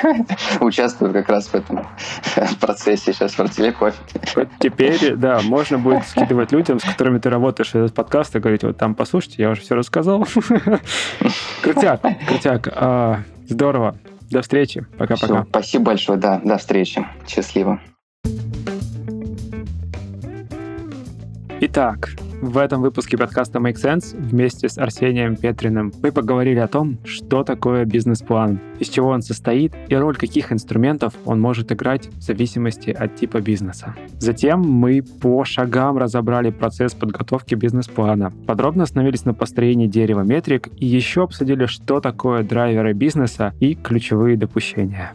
[0.61, 1.87] участвую как раз в этом
[2.61, 3.99] процессе сейчас в артеле кофе.
[4.35, 8.63] Вот теперь, да, можно будет скидывать людям, с которыми ты работаешь этот подкаст, и говорить,
[8.63, 10.27] вот там послушайте, я уже все рассказал.
[11.63, 12.69] Крутяк, крутяк.
[12.75, 13.97] А, здорово.
[14.33, 14.87] До встречи.
[14.99, 15.45] Пока-пока.
[15.45, 16.19] Спасибо большое.
[16.19, 17.07] Да, до встречи.
[17.29, 17.81] Счастливо.
[21.61, 22.11] Итак,
[22.43, 27.45] в этом выпуске подкаста Make Sense вместе с Арсением Петриным мы поговорили о том, что
[27.45, 32.91] такое бизнес-план, из чего он состоит и роль каких инструментов он может играть в зависимости
[32.91, 33.95] от типа бизнеса.
[34.19, 40.87] Затем мы по шагам разобрали процесс подготовки бизнес-плана, подробно остановились на построении дерева метрик и
[40.87, 45.13] еще обсудили, что такое драйверы бизнеса и ключевые допущения.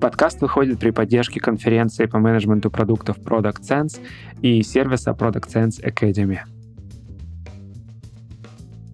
[0.00, 4.00] Подкаст выходит при поддержке конференции по менеджменту продуктов Product Sense
[4.40, 6.38] и сервиса Product Sense Academy.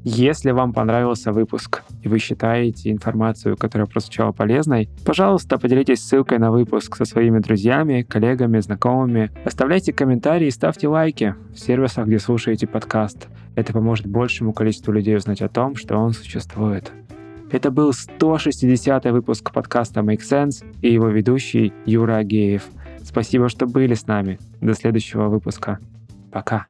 [0.03, 6.51] Если вам понравился выпуск и вы считаете информацию, которая прозвучала полезной, пожалуйста, поделитесь ссылкой на
[6.51, 9.31] выпуск со своими друзьями, коллегами, знакомыми.
[9.45, 13.29] Оставляйте комментарии и ставьте лайки в сервисах, где слушаете подкаст.
[13.57, 16.93] Это поможет большему количеству людей узнать о том, что он существует.
[17.55, 22.65] Это был 160 выпуск подкаста Make Sense и его ведущий Юра Агеев.
[23.05, 24.41] Спасибо, что были с нами.
[24.61, 25.79] До следующего выпуска.
[26.33, 26.67] Пока.